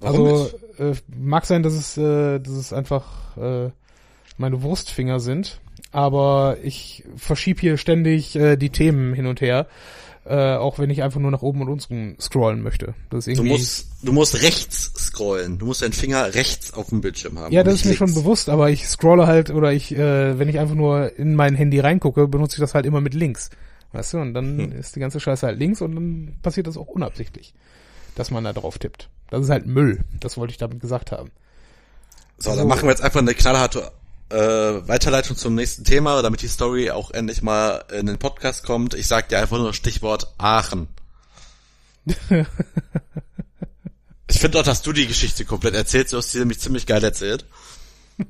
[0.00, 3.70] Warum also äh, mag sein, dass es, äh, dass es einfach äh,
[4.36, 9.66] meine Wurstfinger sind, aber ich verschieb hier ständig äh, die Themen hin und her,
[10.28, 12.94] äh, auch wenn ich einfach nur nach oben und unten scrollen möchte.
[13.10, 15.58] Das ist Du musst, du musst rechts scrollen.
[15.58, 17.52] Du musst deinen Finger rechts auf dem Bildschirm haben.
[17.52, 18.20] Ja, das ist mir schon links.
[18.22, 21.80] bewusst, aber ich scrolle halt oder ich, äh, wenn ich einfach nur in mein Handy
[21.80, 23.50] reingucke, benutze ich das halt immer mit links.
[23.92, 24.72] Weißt du, und dann Hm.
[24.72, 27.54] ist die ganze Scheiße halt links und dann passiert das auch unabsichtlich,
[28.16, 29.08] dass man da drauf tippt.
[29.30, 30.00] Das ist halt Müll.
[30.20, 31.30] Das wollte ich damit gesagt haben.
[32.36, 33.90] So, Also- dann machen wir jetzt einfach eine knallharte
[34.30, 38.94] äh, Weiterleitung zum nächsten Thema, damit die Story auch endlich mal in den Podcast kommt.
[38.94, 40.88] Ich sag dir einfach nur Stichwort Aachen.
[44.28, 46.12] ich finde auch, dass du die Geschichte komplett erzählst.
[46.12, 47.44] Du hast sie nämlich ziemlich geil erzählt.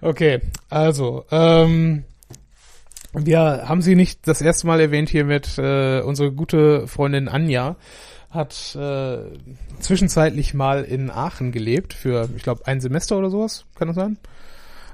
[0.00, 2.04] Okay, also, ähm,
[3.12, 7.76] wir haben sie nicht das erste Mal erwähnt hier mit äh, unsere gute Freundin Anja
[8.30, 9.18] hat äh,
[9.80, 14.16] zwischenzeitlich mal in Aachen gelebt für, ich glaube, ein Semester oder sowas, kann das sein?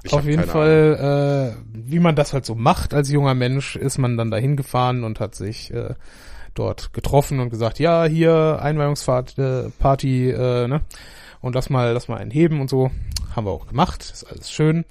[0.03, 3.97] Ich Auf jeden Fall, äh, wie man das halt so macht als junger Mensch, ist
[3.97, 5.95] man dann dahin gefahren und hat sich äh,
[6.53, 10.81] dort getroffen und gesagt, ja, hier Einweihungsfahrt, äh, Party, äh, ne?
[11.41, 12.91] Und lass mal, lass mal einen heben und so.
[13.35, 14.85] Haben wir auch gemacht, ist alles schön.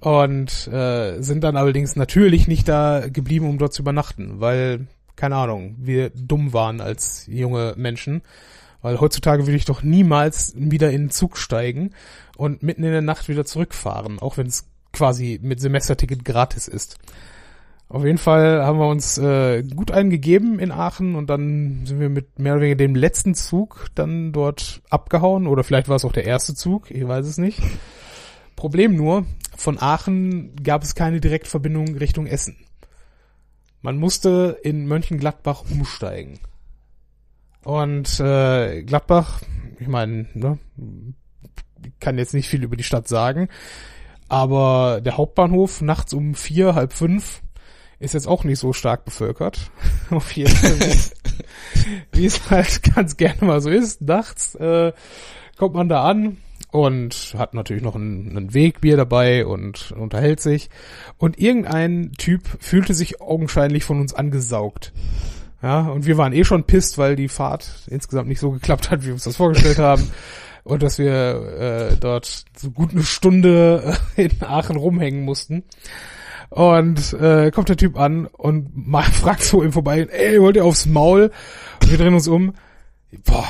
[0.00, 5.36] Und äh, sind dann allerdings natürlich nicht da geblieben, um dort zu übernachten, weil, keine
[5.36, 8.22] Ahnung, wir dumm waren als junge Menschen.
[8.82, 11.94] Weil heutzutage würde ich doch niemals wieder in den Zug steigen
[12.36, 16.98] und mitten in der Nacht wieder zurückfahren, auch wenn es quasi mit Semesterticket gratis ist.
[17.88, 22.08] Auf jeden Fall haben wir uns äh, gut eingegeben in Aachen und dann sind wir
[22.08, 26.12] mit mehr oder weniger dem letzten Zug dann dort abgehauen oder vielleicht war es auch
[26.12, 27.60] der erste Zug, ich weiß es nicht.
[28.56, 29.26] Problem nur,
[29.56, 32.56] von Aachen gab es keine Direktverbindung Richtung Essen.
[33.82, 36.38] Man musste in Mönchengladbach umsteigen.
[37.64, 39.42] Und äh, Gladbach,
[39.78, 40.58] ich meine, ne,
[42.00, 43.48] kann jetzt nicht viel über die Stadt sagen,
[44.28, 47.42] aber der Hauptbahnhof nachts um vier, halb fünf
[48.00, 49.70] ist jetzt auch nicht so stark bevölkert.
[50.10, 50.78] Auf jeden Fall,
[52.12, 54.02] wie- es halt ganz gerne mal so ist.
[54.02, 54.92] Nachts äh,
[55.56, 56.38] kommt man da an
[56.70, 60.70] und hat natürlich noch ein, ein Wegbier dabei und unterhält sich.
[61.18, 64.92] Und irgendein Typ fühlte sich augenscheinlich von uns angesaugt.
[65.62, 69.02] Ja, und wir waren eh schon pisst, weil die Fahrt insgesamt nicht so geklappt hat,
[69.02, 70.10] wie wir uns das vorgestellt haben.
[70.64, 75.62] Und dass wir äh, dort so gut eine Stunde äh, in Aachen rumhängen mussten.
[76.48, 80.64] Und äh, kommt der Typ an und mal fragt so im Vorbei, ey, wollt ihr
[80.64, 81.30] aufs Maul?
[81.82, 82.54] Und wir drehen uns um.
[83.24, 83.46] Boah,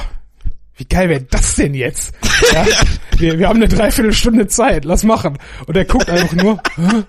[0.76, 2.14] wie geil wäre das denn jetzt?
[2.52, 2.66] Ja,
[3.18, 5.38] wir, wir haben eine Dreiviertelstunde Zeit, lass machen.
[5.66, 7.04] Und er guckt einfach nur, Hä?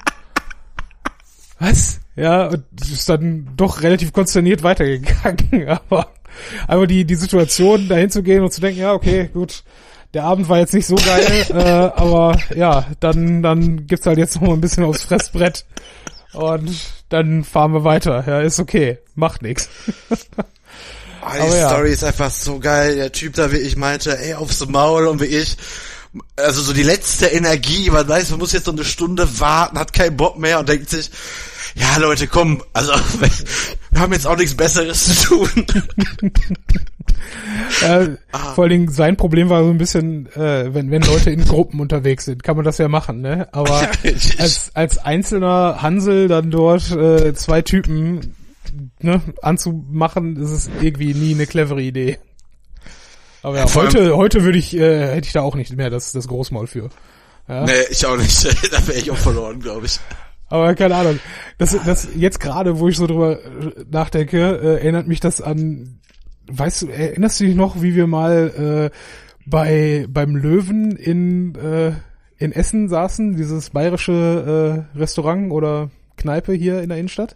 [1.60, 2.00] was?
[2.16, 5.68] Ja, und ist dann doch relativ konsterniert weitergegangen.
[5.68, 6.14] Aber,
[6.68, 9.64] aber die, die Situation, dahin zu gehen und zu denken, ja, okay, gut,
[10.16, 14.36] der Abend war jetzt nicht so geil, äh, aber ja, dann, dann gibt's halt jetzt
[14.36, 15.66] noch mal ein bisschen aufs Fressbrett.
[16.32, 16.74] Und
[17.10, 18.24] dann fahren wir weiter.
[18.26, 18.98] Ja, ist okay.
[19.14, 19.70] Macht nix.
[21.22, 21.70] Ah, die ja.
[21.70, 22.98] Story ist einfach so geil.
[22.98, 25.58] Der Typ da wie ich meinte, ey, aufs Maul und wie ich.
[26.36, 29.92] Also so die letzte Energie, man weiß, man muss jetzt so eine Stunde warten, hat
[29.92, 31.10] keinen Bock mehr und denkt sich,
[31.76, 32.92] ja Leute, komm, also
[33.92, 35.66] wir haben jetzt auch nichts Besseres zu tun.
[37.82, 38.54] Äh, Ah.
[38.54, 41.80] Vor allen Dingen sein Problem war so ein bisschen, äh, wenn, wenn Leute in Gruppen
[41.80, 43.48] unterwegs sind, kann man das ja machen, ne?
[43.54, 43.90] Aber
[44.38, 48.36] als, als einzelner Hansel dann dort äh, zwei Typen
[49.00, 52.20] ne, anzumachen, ist es irgendwie nie eine clevere Idee.
[53.42, 56.28] Aber ja, heute, heute würde ich, äh, hätte ich da auch nicht mehr das, das
[56.28, 56.90] Großmaul für.
[57.48, 57.64] Ja?
[57.66, 58.44] Nee, ich auch nicht.
[58.74, 60.00] da wäre ich auch verloren, glaube ich.
[60.48, 61.20] Aber keine Ahnung.
[61.58, 63.40] Das, das jetzt gerade, wo ich so drüber
[63.90, 66.00] nachdenke, äh, erinnert mich das an.
[66.48, 68.98] Weißt du, erinnerst du dich noch, wie wir mal äh,
[69.48, 71.94] bei beim Löwen in äh,
[72.38, 77.36] in Essen saßen, dieses bayerische äh, Restaurant oder Kneipe hier in der Innenstadt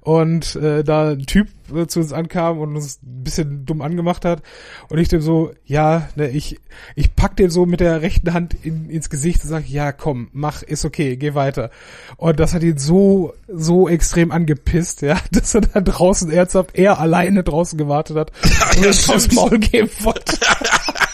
[0.00, 4.24] und äh, da ein Typ äh, zu uns ankam und uns ein bisschen dumm angemacht
[4.24, 4.42] hat
[4.88, 6.60] und ich dem so, ja, ne, ich
[6.94, 10.28] ich pack den so mit der rechten Hand in, ins Gesicht und sag, ja, komm,
[10.32, 11.70] mach, ist okay, geh weiter.
[12.16, 16.98] Und das hat ihn so so extrem angepisst, ja, dass er da draußen ernsthaft er
[17.00, 18.32] alleine draußen gewartet hat
[18.76, 20.38] und ja, uns aufs Maul geben wollte.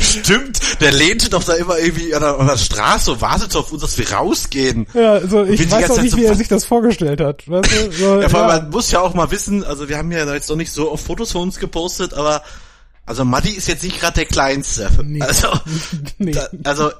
[0.00, 3.72] Stimmt, der lehnte doch da immer irgendwie an der, an der Straße und wartete auf
[3.72, 4.86] uns, dass wir rausgehen.
[4.94, 7.48] Ja, also ich weiß auch nicht, so wie er sich das vorgestellt hat.
[7.48, 7.92] Weißt du?
[7.92, 8.62] so, ja, vor allem, ja.
[8.62, 11.04] man muss ja auch mal wissen, also wir haben ja jetzt noch nicht so oft
[11.04, 12.42] Fotos von uns gepostet, aber
[13.06, 14.90] also Muddy ist jetzt nicht gerade der Kleinste.
[15.04, 15.22] Nee.
[15.22, 15.48] Also,
[16.18, 16.32] nee.
[16.32, 16.90] Da, also,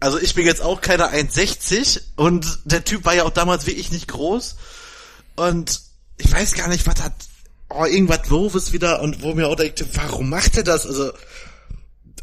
[0.00, 3.92] also ich bin jetzt auch keine 1,60 und der Typ war ja auch damals wirklich
[3.92, 4.56] nicht groß.
[5.36, 5.80] Und
[6.18, 7.12] ich weiß gar nicht, was hat,
[7.70, 10.84] oh, irgendwas doofes wieder und wo mir auch denkt, warum macht er das?
[10.84, 11.12] Also,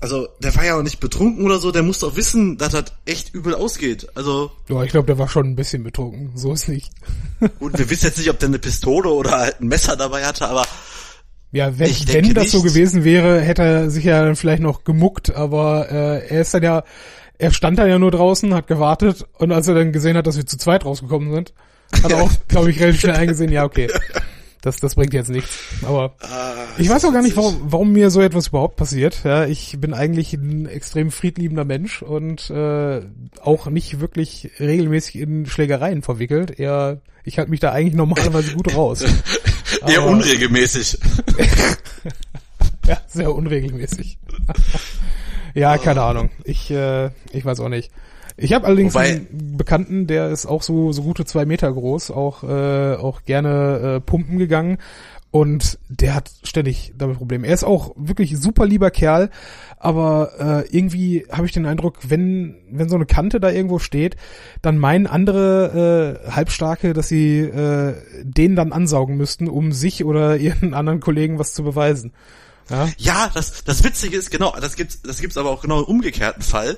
[0.03, 2.91] also der war ja auch nicht betrunken oder so, der muss doch wissen, dass das
[3.05, 4.05] echt übel ausgeht.
[4.15, 4.51] Also.
[4.67, 6.91] Ja, ich glaube, der war schon ein bisschen betrunken, so ist nicht.
[7.59, 10.49] und wir wissen jetzt nicht, ob der eine Pistole oder halt ein Messer dabei hatte,
[10.49, 10.67] aber.
[11.53, 12.51] Ja, wenn, wenn das nicht.
[12.51, 16.63] so gewesen wäre, hätte er sich ja vielleicht noch gemuckt, aber äh, er ist dann
[16.63, 16.83] ja,
[17.37, 20.35] er stand da ja nur draußen, hat gewartet und als er dann gesehen hat, dass
[20.35, 21.53] wir zu zweit rausgekommen sind,
[22.03, 23.87] hat er auch, glaube ich, relativ schnell eingesehen, ja, okay.
[24.63, 25.59] Das, das bringt jetzt nichts.
[25.81, 29.25] Aber ah, ich weiß auch gar nicht, warum, warum mir so etwas überhaupt passiert.
[29.25, 33.01] Ja, ich bin eigentlich ein extrem friedliebender Mensch und äh,
[33.41, 36.57] auch nicht wirklich regelmäßig in Schlägereien verwickelt.
[36.61, 39.03] Eher, ich halte mich da eigentlich normalerweise gut raus.
[39.85, 40.97] Eher unregelmäßig.
[42.87, 44.17] ja, sehr unregelmäßig.
[45.55, 46.29] ja, keine Ahnung.
[46.45, 47.91] Ich, äh, ich weiß auch nicht.
[48.37, 52.11] Ich habe allerdings Wobei, einen Bekannten, der ist auch so so gute zwei Meter groß,
[52.11, 54.77] auch äh, auch gerne äh, pumpen gegangen
[55.33, 57.47] und der hat ständig damit Probleme.
[57.47, 59.31] Er ist auch wirklich super lieber Kerl,
[59.79, 64.15] aber äh, irgendwie habe ich den Eindruck, wenn wenn so eine Kante da irgendwo steht,
[64.61, 70.37] dann meinen andere äh, Halbstarke, dass sie äh, den dann ansaugen müssten, um sich oder
[70.37, 72.13] ihren anderen Kollegen was zu beweisen.
[72.69, 75.85] Ja, ja das, das Witzige ist, genau, das gibt's, das gibt's aber auch genau im
[75.85, 76.77] umgekehrten Fall.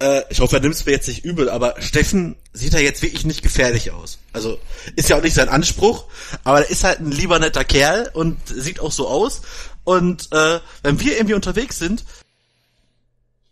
[0.00, 3.02] Äh, ich hoffe, er nimmt es mir jetzt nicht übel, aber Steffen sieht da jetzt
[3.02, 4.18] wirklich nicht gefährlich aus.
[4.32, 4.58] Also
[4.94, 6.04] ist ja auch nicht sein Anspruch,
[6.44, 9.42] aber er ist halt ein lieber netter Kerl und sieht auch so aus.
[9.84, 12.04] Und äh, wenn wir irgendwie unterwegs sind,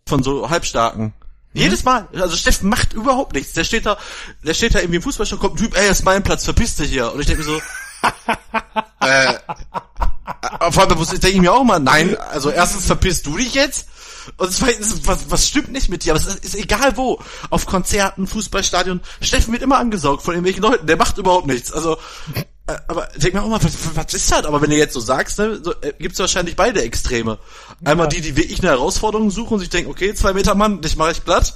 [0.07, 1.13] von so Halbstarken, mhm.
[1.53, 3.53] jedes Mal, also Steffen macht überhaupt nichts.
[3.53, 3.97] Der steht da,
[4.43, 6.91] der steht da irgendwie im Fußballspiel, kommt ein Typ, ey, ist mein Platz, verpiss dich
[6.91, 7.11] hier.
[7.11, 7.61] Und ich denke mir so,
[9.05, 13.53] äh, äh, vor allem denke ich mir auch mal, nein, also erstens verpisst du dich
[13.53, 13.87] jetzt
[14.35, 16.13] und zweitens, was, was stimmt nicht mit dir?
[16.13, 17.19] Aber es ist, ist egal wo.
[17.49, 19.01] Auf Konzerten, Fußballstadion.
[19.21, 20.87] Steffen wird immer angesaugt von irgendwelchen Leuten.
[20.87, 21.71] Der macht überhaupt nichts.
[21.71, 21.97] Also,
[22.67, 24.45] äh, aber denk mir auch mal, was, was ist das?
[24.45, 27.39] Aber wenn du jetzt so sagst, ne, so, äh, gibt's wahrscheinlich beide Extreme.
[27.83, 28.09] Einmal ja.
[28.09, 31.11] die, die wirklich eine Herausforderung suchen und sich denken, okay, zwei Meter Mann, dich mache
[31.11, 31.55] ich platt.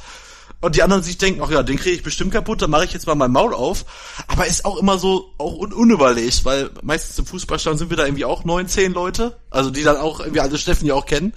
[0.62, 2.94] Und die anderen sich denken, ach ja, den kriege ich bestimmt kaputt, dann mache ich
[2.94, 3.84] jetzt mal mein Maul auf.
[4.28, 8.06] Aber ist auch immer so auch un unüberlegt, weil meistens im Fußballstadion sind wir da
[8.06, 11.34] irgendwie auch neun, zehn Leute, also die dann auch irgendwie alle Steffen ja auch kennen.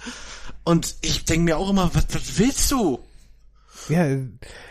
[0.65, 2.99] Und ich denke mir auch immer, was, was willst du?
[3.87, 4.05] Ja,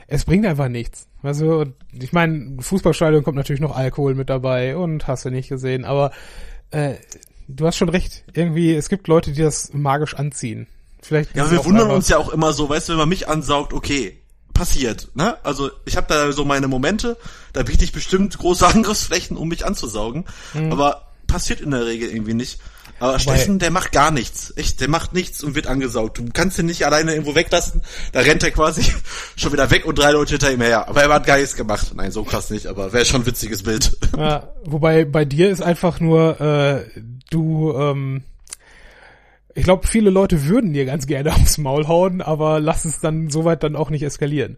[0.08, 1.06] es bringt einfach nichts.
[1.22, 5.84] Also, ich meine, Fußballstadion kommt natürlich noch Alkohol mit dabei und hast du nicht gesehen,
[5.84, 6.10] aber
[6.70, 6.94] äh,
[7.48, 8.24] du hast schon recht.
[8.34, 10.66] Irgendwie, es gibt Leute, die das magisch anziehen.
[11.00, 13.72] Vielleicht ja, wir wundern uns ja auch immer so, weißt du, wenn man mich ansaugt,
[13.72, 14.20] okay,
[14.54, 15.36] passiert, ne?
[15.44, 17.16] Also ich habe da so meine Momente,
[17.52, 20.24] da biete ich bestimmt große Angriffsflächen, um mich anzusaugen,
[20.54, 20.72] mhm.
[20.72, 22.60] aber passiert in der Regel irgendwie nicht.
[23.04, 24.54] Aber Steffen, der macht gar nichts.
[24.56, 26.16] Echt, der macht nichts und wird angesaugt.
[26.16, 27.82] Du kannst ihn nicht alleine irgendwo weglassen.
[28.12, 28.82] Da rennt er quasi
[29.36, 30.88] schon wieder weg und drei Leute hinter ihm her.
[30.88, 31.92] Aber er hat gar nichts gemacht.
[31.94, 33.94] Nein, so krass nicht, aber wäre schon ein witziges Bild.
[34.16, 36.84] Ja, wobei bei dir ist einfach nur, äh,
[37.30, 38.22] du, ähm,
[39.54, 43.28] ich glaube, viele Leute würden dir ganz gerne aufs Maul hauen, aber lass es dann
[43.28, 44.56] soweit dann auch nicht eskalieren.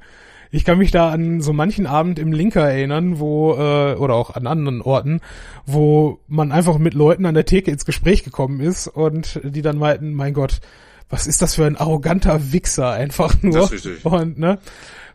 [0.51, 4.35] Ich kann mich da an so manchen Abend im Linker erinnern, wo, äh, oder auch
[4.35, 5.21] an anderen Orten,
[5.67, 9.79] wo man einfach mit Leuten an der Theke ins Gespräch gekommen ist und die dann
[9.79, 10.61] meinten, mein Gott,
[11.09, 13.61] was ist das für ein arroganter Wichser einfach nur.
[13.61, 14.05] Das ist richtig.
[14.05, 14.59] Und, ne?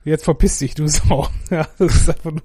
[0.04, 1.28] Jetzt verpiss dich, du Sau.
[1.52, 2.42] Ja, das ist einfach nur,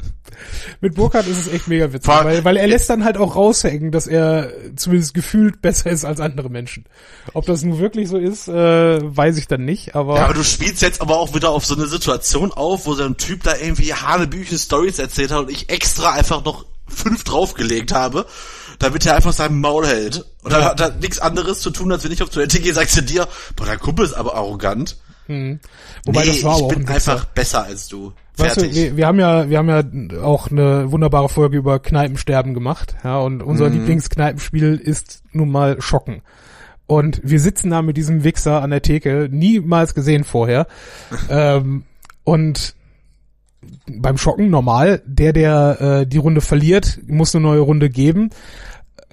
[0.80, 3.92] mit Burkhardt ist es echt mega witzig, weil, weil er lässt dann halt auch raushängen,
[3.92, 6.86] dass er zumindest gefühlt besser ist als andere Menschen.
[7.34, 10.16] Ob das nun wirklich so ist, äh, weiß ich dann nicht, aber.
[10.16, 13.04] Ja, aber du spielst jetzt aber auch wieder auf so eine Situation auf, wo so
[13.04, 17.92] ein Typ da irgendwie Hanebüchen Stories erzählt hat und ich extra einfach noch fünf draufgelegt
[17.92, 18.26] habe
[18.78, 20.24] damit er einfach sein Maul hält.
[20.42, 22.96] Und dann hat er nichts anderes zu tun, als wenn ich auf Toilette gehe, sagst
[22.96, 23.26] du dir,
[23.56, 24.96] boah, dein Kumpel ist aber arrogant.
[25.26, 25.60] Hm.
[26.04, 28.12] Wobei nee, das war ich aber auch bin ein einfach besser als du.
[28.36, 32.52] Weißt du, wir, wir haben ja, wir haben ja auch eine wunderbare Folge über Kneipensterben
[32.52, 33.76] gemacht, ja, und unser Mhm.
[33.76, 36.22] Lieblingskneipenspiel ist nun mal Schocken.
[36.86, 40.66] Und wir sitzen da mit diesem Wichser an der Theke, niemals gesehen vorher.
[41.30, 41.84] ähm,
[42.24, 42.74] und
[43.88, 48.30] beim Schocken normal, der, der äh, die Runde verliert, muss eine neue Runde geben,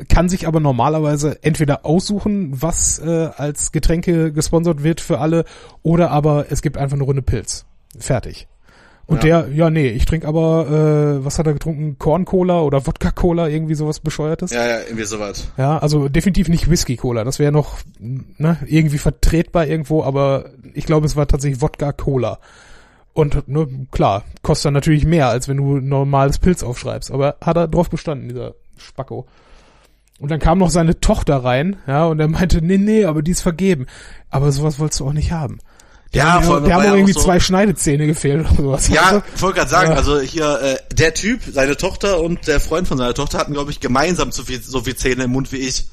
[0.10, 5.46] kann sich aber normalerweise entweder aussuchen, was äh, als Getränke gesponsert wird für alle,
[5.84, 7.66] oder aber es gibt einfach eine Runde Pilz.
[7.98, 8.48] Fertig.
[9.06, 9.44] Und Ja.
[9.44, 11.98] der, ja, nee, ich trinke aber, äh, was hat er getrunken?
[12.00, 14.52] Korn-Cola oder Wodka-Cola, irgendwie sowas Bescheuertes.
[14.52, 15.50] ja, ja, irgendwie sowas.
[15.58, 17.26] Ja, also definitiv nicht Whisky-Cola.
[17.26, 22.40] Das wäre noch ne, irgendwie vertretbar irgendwo, aber ich glaube, es war tatsächlich Wodka-Cola.
[23.12, 27.12] Und ne, klar, kostet dann natürlich mehr, als wenn du normales Pilz aufschreibst.
[27.12, 29.28] Aber hat er drauf bestanden, dieser Spacko.
[30.24, 33.32] Und dann kam noch seine Tochter rein, ja, und er meinte, nee, nee, aber die
[33.32, 33.88] ist vergeben.
[34.30, 35.60] Aber sowas wolltest du auch nicht haben.
[36.14, 38.88] Ja, der war haben ja auch auch irgendwie so- zwei Schneidezähne gefehlt oder sowas.
[38.88, 39.98] Ja, ich wollte gerade sagen, Ja.
[39.98, 43.72] also hier, äh, der Typ, seine Tochter und der Freund von seiner Tochter hatten, glaube
[43.72, 45.88] ich, gemeinsam so viel, so viel Zähne im Mund wie ich.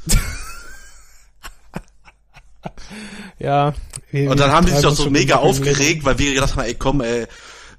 [3.41, 3.75] ja.
[4.13, 7.01] Und dann haben die sich doch so mega aufgeregt, weil wir gedacht haben, ey komm,
[7.01, 7.27] ey,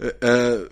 [0.02, 0.68] äh, äh,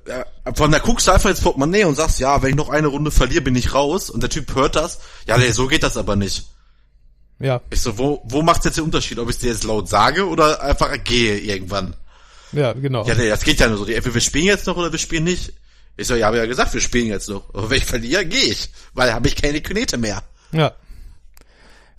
[0.56, 3.12] von der guckst du einfach ins Portemonnaie und sagst, ja, wenn ich noch eine Runde
[3.12, 4.10] verliere, bin ich raus.
[4.10, 5.00] Und der Typ hört das.
[5.28, 6.48] Ja, nee, so geht das aber nicht.
[7.40, 10.28] Ja, Ich so, wo, wo macht's jetzt den Unterschied, ob ich dir jetzt laut sage
[10.28, 11.96] oder einfach gehe irgendwann?
[12.52, 13.06] ja, genau.
[13.06, 13.86] Ja, nee, das geht ja nur so.
[13.86, 15.54] Die- Entweder wir spielen jetzt noch oder wir spielen nicht.
[15.96, 17.54] Ich so, ja, habe ja gesagt, wir spielen jetzt noch.
[17.54, 18.70] Aber wenn ich verliere, gehe ich.
[18.94, 20.24] Weil habe ich keine Knete mehr.
[20.52, 20.74] Ja.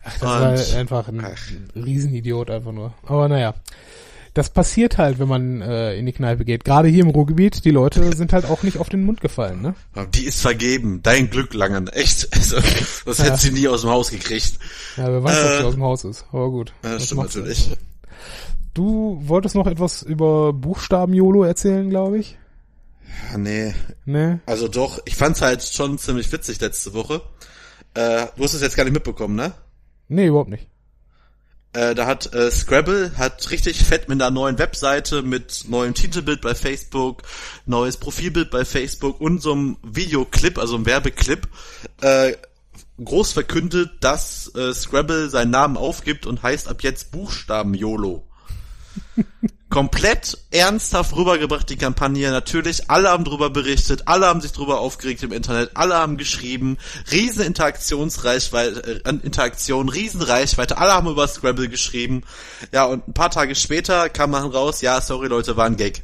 [0.02, 1.76] Ach, das Und- war einfach ein Ach.
[1.76, 2.92] Riesenidiot einfach nur.
[3.06, 3.54] Aber naja.
[4.34, 6.64] Das passiert halt, wenn man äh, in die Kneipe geht.
[6.64, 9.74] Gerade hier im Ruhrgebiet, die Leute sind halt auch nicht auf den Mund gefallen, ne?
[10.14, 11.00] Die ist vergeben.
[11.02, 11.88] Dein Glück, Langen.
[11.88, 12.28] Echt.
[12.36, 12.56] Also,
[13.06, 13.24] das Ja.
[13.24, 14.58] hätte sie nie aus dem Haus gekriegt.
[14.96, 15.58] Ja, wer weiß, ob Äh.
[15.58, 16.24] sie aus dem Haus ist.
[16.32, 16.72] Aber gut.
[16.84, 17.70] Ja, das stimmt natürlich.
[18.72, 22.38] Du wolltest noch etwas über Buchstaben-YOLO erzählen, glaube ich.
[23.32, 23.74] Ja, nee.
[24.04, 24.38] Ne?
[24.46, 27.20] Also doch, ich fand's halt schon ziemlich witzig letzte Woche.
[27.94, 29.52] Äh, du hast es jetzt gar nicht mitbekommen, ne?
[30.08, 30.68] Nee, überhaupt nicht.
[31.72, 36.40] Äh, da hat äh, Scrabble hat richtig fett mit einer neuen Webseite, mit neuem Titelbild
[36.40, 37.22] bei Facebook,
[37.64, 41.46] neues Profilbild bei Facebook und so einem Videoclip, also einem Werbeclip,
[42.00, 42.32] äh,
[43.04, 48.26] groß verkündet, dass äh, Scrabble seinen Namen aufgibt und heißt ab jetzt Buchstaben YOLO.
[49.70, 52.28] Komplett ernsthaft rübergebracht, die Kampagne.
[52.32, 56.76] Natürlich, alle haben drüber berichtet, alle haben sich drüber aufgeregt im Internet, alle haben geschrieben,
[57.12, 62.24] riesen Interaktionsreichweite, äh, Interaktion, riesen Reichweite, alle haben über Scrabble geschrieben.
[62.72, 66.02] Ja, und ein paar Tage später kam dann raus, ja, sorry Leute, war ein Gag.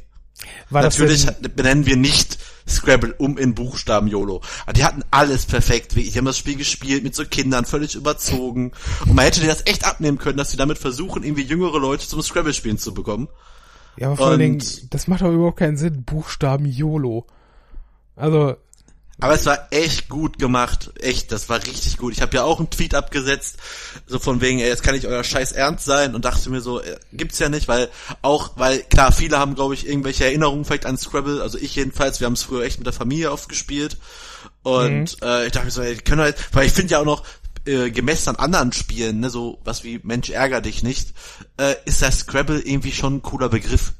[0.69, 2.37] War Natürlich denn, benennen wir nicht
[2.69, 4.41] Scrabble um in Buchstaben YOLO.
[4.63, 5.95] Aber die hatten alles perfekt.
[5.95, 8.71] Die haben das Spiel gespielt mit so Kindern, völlig überzogen.
[9.05, 12.07] Und man hätte dir das echt abnehmen können, dass sie damit versuchen, irgendwie jüngere Leute
[12.07, 13.27] zum Scrabble-Spielen zu bekommen.
[13.97, 16.03] Ja, aber vor allen Dingen, das macht doch überhaupt keinen Sinn.
[16.03, 17.25] Buchstaben YOLO.
[18.15, 18.55] Also,
[19.19, 20.91] Aber es war echt gut gemacht.
[21.01, 22.13] Echt, das war richtig gut.
[22.13, 23.57] Ich habe ja auch einen Tweet abgesetzt,
[24.05, 26.81] so von wegen, ey, jetzt kann nicht euer Scheiß ernst sein und dachte mir so,
[26.81, 27.89] äh, gibt's ja nicht, weil
[28.21, 32.19] auch, weil klar, viele haben, glaube ich, irgendwelche Erinnerungen vielleicht an Scrabble, also ich jedenfalls,
[32.19, 33.97] wir haben es früher echt mit der Familie oft gespielt
[34.63, 37.05] und äh, ich dachte mir so, ey, die können halt, weil ich finde ja auch
[37.05, 37.23] noch,
[37.67, 41.13] äh, gemessen an anderen Spielen, ne, so was wie Mensch ärger dich nicht,
[41.57, 43.93] äh, ist das Scrabble irgendwie schon ein cooler Begriff.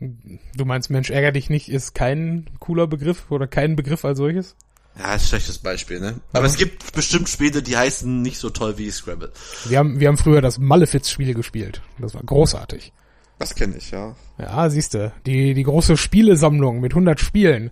[0.00, 4.54] du meinst, Mensch, ärger dich nicht, ist kein cooler Begriff oder kein Begriff als solches?
[4.98, 6.20] Ja, ist ein schlechtes Beispiel, ne?
[6.32, 9.30] Aber es gibt bestimmt Spiele, die heißen nicht so toll wie Scrabble.
[9.66, 11.82] Wir haben, wir haben früher das Malefiz-Spiel gespielt.
[11.98, 12.92] Das war großartig.
[13.38, 14.16] Das kenne ich, ja.
[14.38, 17.70] Ja, siehste, die, die große Spielesammlung mit 100 Spielen,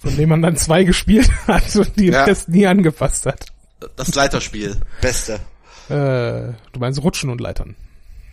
[0.00, 2.24] von denen man dann zwei gespielt hat und die Ja.
[2.24, 3.46] Rest nie angepasst hat.
[3.96, 4.76] Das Leiterspiel.
[5.00, 5.34] Beste.
[5.88, 7.76] Äh, du meinst Rutschen und Leitern.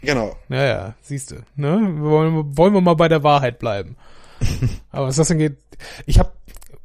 [0.02, 0.36] Genau.
[0.50, 1.43] Ja, ja, siehste.
[1.56, 1.96] Ne?
[2.00, 3.96] Wollen, wollen wir mal bei der Wahrheit bleiben.
[4.91, 5.58] aber was das angeht,
[6.06, 6.32] ich habe,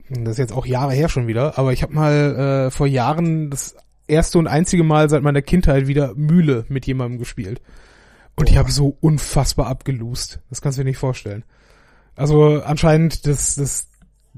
[0.08, 3.50] das ist jetzt auch Jahre her schon wieder, aber ich habe mal äh, vor Jahren
[3.50, 3.74] das
[4.06, 7.60] erste und einzige Mal seit meiner Kindheit wieder Mühle mit jemandem gespielt.
[8.36, 10.40] Und ich habe so unfassbar abgelust.
[10.48, 11.44] Das kannst du dir nicht vorstellen.
[12.16, 13.88] Also anscheinend das, das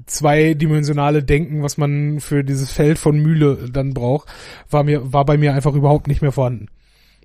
[0.05, 4.27] zweidimensionale Denken, was man für dieses Feld von Mühle dann braucht,
[4.69, 6.67] war mir, war bei mir einfach überhaupt nicht mehr vorhanden.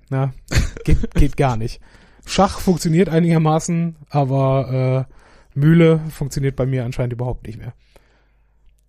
[0.09, 0.33] Na,
[0.85, 1.81] geht, geht gar nicht.
[2.25, 7.73] Schach funktioniert einigermaßen, aber äh, Mühle funktioniert bei mir anscheinend überhaupt nicht mehr.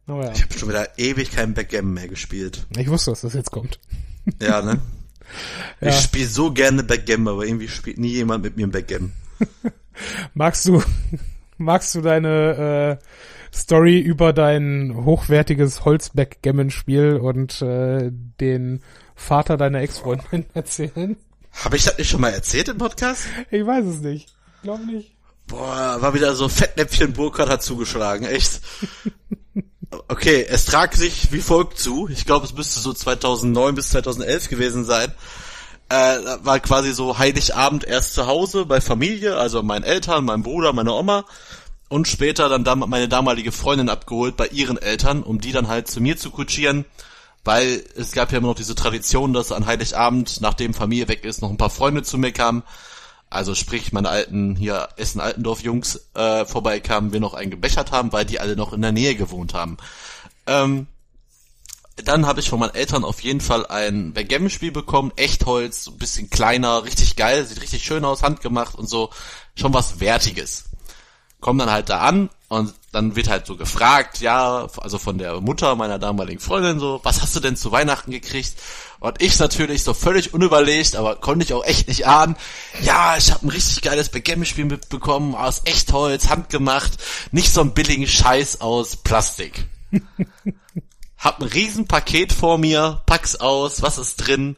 [0.06, 2.66] Aber ja, Ich habe schon wieder ewig kein Backgammon mehr gespielt.
[2.76, 3.80] ich wusste, dass das jetzt kommt.
[4.40, 4.80] Ja, ne?
[5.80, 5.90] Ja.
[5.90, 9.12] Ich spiele so gerne Backgammon, aber irgendwie spielt nie jemand mit mir ein Backgammon.
[10.34, 10.82] Magst du,
[11.56, 12.98] magst du deine
[13.52, 18.82] Story über dein hochwertiges Holzbackgammon-Spiel und äh, den
[19.14, 21.16] Vater deiner Ex-Freundin erzählen?
[21.52, 23.24] Habe ich das nicht schon mal erzählt im Podcast?
[23.50, 24.32] Ich weiß es nicht.
[24.62, 25.16] Glaub nicht.
[25.46, 28.60] Boah, war wieder so Fettnäpfchen Burkhardt hat zugeschlagen, echt.
[30.06, 32.08] Okay, es trag sich wie folgt zu.
[32.08, 35.12] Ich glaube, es müsste so 2009 bis 2011 gewesen sein.
[35.88, 40.72] Äh, war quasi so Heiligabend erst zu Hause bei Familie, also meinen Eltern, meinem Bruder,
[40.72, 41.24] meine Oma
[41.90, 45.90] und später dann dam meine damalige Freundin abgeholt bei ihren Eltern, um die dann halt
[45.90, 46.84] zu mir zu kutschieren,
[47.44, 51.42] weil es gab ja immer noch diese Tradition, dass an Heiligabend, nachdem Familie weg ist,
[51.42, 52.62] noch ein paar Freunde zu mir kamen.
[53.28, 58.38] Also sprich, meine alten hier Essen-Altendorf-Jungs äh, vorbeikamen, wir noch einen gebechert haben, weil die
[58.38, 59.76] alle noch in der Nähe gewohnt haben.
[60.46, 60.86] Ähm,
[61.96, 66.30] dann habe ich von meinen Eltern auf jeden Fall ein Backgammon-Spiel bekommen, Echtholz, ein bisschen
[66.30, 69.10] kleiner, richtig geil, sieht richtig schön aus, handgemacht und so,
[69.56, 70.69] schon was Wertiges.
[71.40, 75.40] Komm dann halt da an und dann wird halt so gefragt, ja, also von der
[75.40, 78.54] Mutter meiner damaligen Freundin so, was hast du denn zu Weihnachten gekriegt?
[78.98, 82.36] Und ich natürlich so völlig unüberlegt, aber konnte ich auch echt nicht ahnen.
[82.82, 86.98] Ja, ich habe ein richtig geiles Backgammon-Spiel mitbekommen, aus Echtholz, handgemacht,
[87.30, 89.66] nicht so ein billigen Scheiß aus Plastik.
[91.18, 94.56] hab ein Riesenpaket vor mir, pack's aus, was ist drin?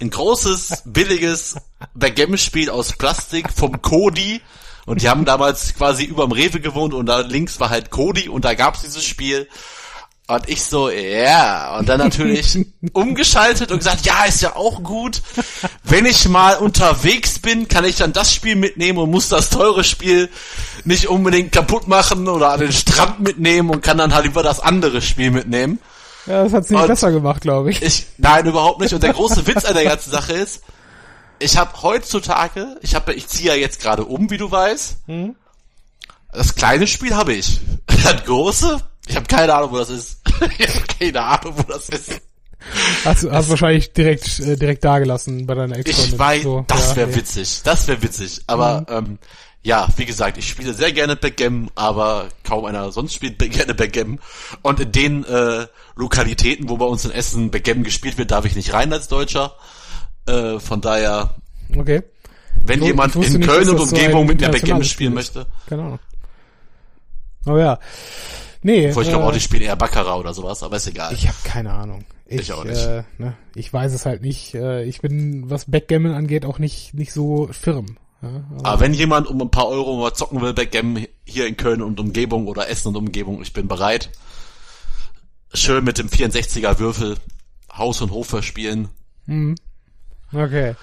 [0.00, 1.56] Ein großes, billiges
[1.94, 4.40] Backgammon-Spiel aus Plastik vom Kodi.
[4.86, 8.44] Und die haben damals quasi überm Rewe gewohnt und da links war halt Kodi und
[8.44, 9.48] da gab's dieses Spiel.
[10.28, 10.96] Und ich so, ja.
[10.96, 11.78] Yeah.
[11.78, 12.58] Und dann natürlich
[12.92, 15.22] umgeschaltet und gesagt, ja, ist ja auch gut.
[15.84, 19.84] Wenn ich mal unterwegs bin, kann ich dann das Spiel mitnehmen und muss das teure
[19.84, 20.28] Spiel
[20.84, 24.58] nicht unbedingt kaputt machen oder an den Strand mitnehmen und kann dann halt über das
[24.58, 25.78] andere Spiel mitnehmen.
[26.26, 27.82] Ja, das nicht und besser gemacht, glaube ich.
[27.82, 28.06] ich.
[28.18, 28.92] Nein, überhaupt nicht.
[28.92, 30.62] Und der große Witz an der ganzen Sache ist,
[31.38, 34.98] ich habe heutzutage, ich habe, ich ziehe ja jetzt gerade um, wie du weißt.
[35.06, 35.36] Hm?
[36.32, 37.60] Das kleine Spiel habe ich.
[38.04, 40.20] Das große ich habe keine Ahnung, wo das ist.
[40.58, 42.20] ich habe keine Ahnung, wo das ist.
[43.04, 46.90] Hast du hast wahrscheinlich direkt äh, direkt dagelassen bei deiner ex Ich weiß, so, das
[46.90, 47.16] ja, wäre nee.
[47.16, 47.60] witzig.
[47.62, 48.40] Das wäre witzig.
[48.48, 48.86] Aber mhm.
[48.90, 49.18] ähm,
[49.62, 54.18] ja, wie gesagt, ich spiele sehr gerne Backgammon, aber kaum einer sonst spielt gerne Backgammon.
[54.62, 58.56] Und in den äh, Lokalitäten, wo bei uns in Essen Backgammon gespielt wird, darf ich
[58.56, 59.54] nicht rein als Deutscher.
[60.26, 61.34] Äh, von daher.
[61.76, 62.02] Okay.
[62.64, 65.46] Wenn ich jemand in Köln und Umgebung so mit mir Backgammon spielen möchte.
[65.68, 65.98] Genau.
[67.46, 67.78] Oh ja.
[68.62, 68.88] Nee.
[68.88, 71.12] Bevor ich glaube äh, auch, die spielen eher Baccarat oder sowas, aber ist egal.
[71.14, 72.04] Ich habe keine Ahnung.
[72.26, 72.84] Ich, ich auch nicht.
[72.84, 74.54] Äh, ne, ich weiß es halt nicht.
[74.54, 77.98] Äh, ich bin, was Backgammon angeht, auch nicht nicht so firm.
[78.22, 81.56] Ja, aber, aber wenn jemand um ein paar Euro mal zocken will, Backgammon hier in
[81.56, 84.10] Köln und Umgebung oder Essen und Umgebung, ich bin bereit.
[85.54, 87.16] Schön mit dem 64er Würfel
[87.72, 88.88] Haus und Hof verspielen.
[89.26, 89.54] Mhm.
[90.36, 90.74] Okay.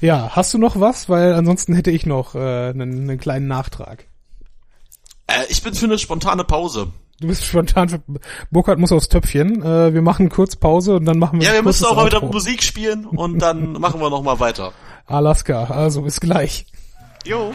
[0.00, 1.08] Ja, hast du noch was?
[1.08, 2.38] Weil ansonsten hätte ich noch äh,
[2.70, 4.06] einen, einen kleinen Nachtrag.
[5.28, 6.88] Äh, ich bin für eine spontane Pause.
[7.20, 8.02] Du bist spontan für
[8.50, 9.62] Burkhard muss aufs Töpfchen.
[9.62, 12.20] Äh, wir machen kurz Pause und dann machen wir Ja, wir müssen auch mal wieder
[12.20, 14.72] Musik spielen und dann machen wir noch mal weiter.
[15.06, 16.66] Alaska, also bis gleich.
[17.24, 17.52] Jo.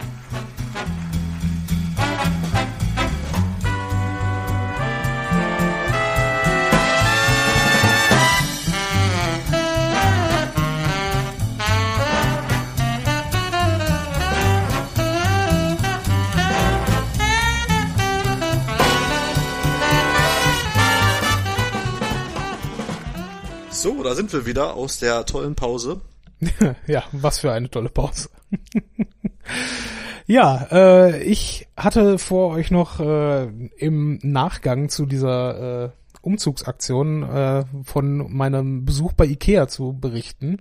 [23.80, 26.00] So, da sind wir wieder aus der tollen Pause.
[26.88, 28.28] ja, was für eine tolle Pause.
[30.26, 33.44] ja, äh, ich hatte vor euch noch äh,
[33.76, 35.90] im Nachgang zu dieser äh,
[36.22, 40.60] Umzugsaktion äh, von meinem Besuch bei Ikea zu berichten.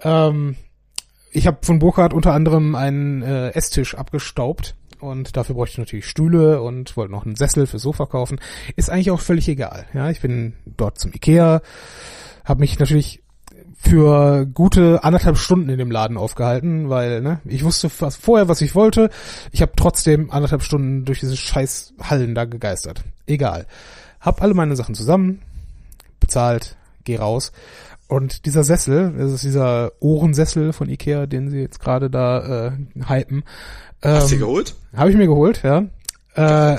[0.00, 0.54] Ähm,
[1.32, 6.06] ich habe von Burkhardt unter anderem einen äh, Esstisch abgestaubt und dafür bräuchte ich natürlich
[6.06, 8.40] Stühle und wollte noch einen Sessel fürs Sofa kaufen.
[8.76, 9.86] Ist eigentlich auch völlig egal.
[9.94, 11.62] Ja, ich bin dort zum Ikea,
[12.44, 13.22] habe mich natürlich
[13.82, 18.60] für gute anderthalb Stunden in dem Laden aufgehalten, weil ne, ich wusste was, vorher, was
[18.60, 19.08] ich wollte.
[19.52, 23.02] Ich habe trotzdem anderthalb Stunden durch diese scheiß Hallen da gegeistert.
[23.26, 23.66] Egal.
[24.20, 25.40] Hab alle meine Sachen zusammen,
[26.20, 27.52] bezahlt, geh raus.
[28.06, 32.72] Und dieser Sessel, das ist dieser Ohrensessel von Ikea, den sie jetzt gerade da äh,
[33.08, 33.44] hypen.
[34.02, 34.74] Ähm, Hast du geholt?
[34.94, 35.84] Habe ich mir geholt, ja.
[36.34, 36.78] Äh,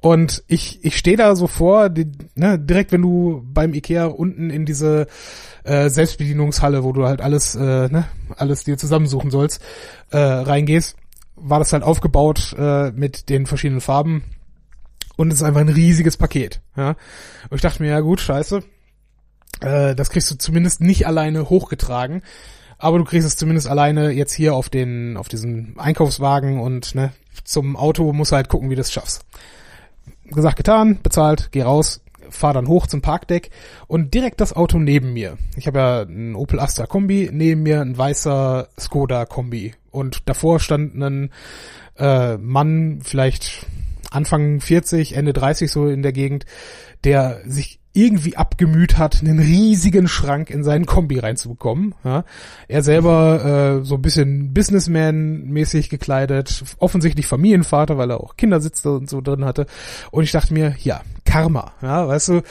[0.00, 4.50] und ich, ich stehe da so vor, die, ne, direkt wenn du beim Ikea unten
[4.50, 5.06] in diese
[5.64, 9.60] äh, Selbstbedienungshalle, wo du halt alles, äh, ne, alles dir zusammensuchen sollst,
[10.10, 10.96] äh, reingehst,
[11.34, 14.24] war das halt aufgebaut äh, mit den verschiedenen Farben
[15.16, 16.60] und es ist einfach ein riesiges Paket.
[16.76, 16.90] Ja?
[17.50, 18.62] Und ich dachte mir, ja gut, scheiße,
[19.60, 22.22] äh, das kriegst du zumindest nicht alleine hochgetragen,
[22.78, 27.12] aber du kriegst es zumindest alleine jetzt hier auf den, auf diesen Einkaufswagen und ne,
[27.44, 29.24] zum Auto musst halt gucken, wie du es schaffst.
[30.26, 32.00] gesagt, getan, bezahlt, geh raus,
[32.30, 33.50] fahr dann hoch zum Parkdeck
[33.86, 35.38] und direkt das Auto neben mir.
[35.56, 40.60] Ich habe ja einen Opel Astra Kombi, neben mir ein weißer Skoda Kombi und davor
[40.60, 41.30] stand ein
[41.96, 43.66] äh, Mann, vielleicht
[44.10, 46.46] Anfang 40, Ende 30 so in der Gegend,
[47.04, 51.94] der sich irgendwie abgemüht hat, einen riesigen Schrank in seinen Kombi reinzubekommen.
[52.04, 52.24] Ja.
[52.68, 59.08] Er selber äh, so ein bisschen Businessman-mäßig gekleidet, offensichtlich Familienvater, weil er auch Kindersitze und
[59.08, 59.66] so drin hatte.
[60.10, 62.42] Und ich dachte mir, ja, Karma, ja, weißt du,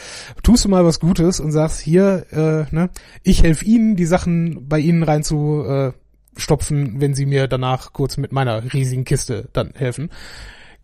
[0.41, 2.89] tust du mal was Gutes und sagst, hier, äh, ne,
[3.21, 8.17] ich helfe Ihnen, die Sachen bei Ihnen reinzustopfen, äh, stopfen, wenn Sie mir danach kurz
[8.17, 10.09] mit meiner riesigen Kiste dann helfen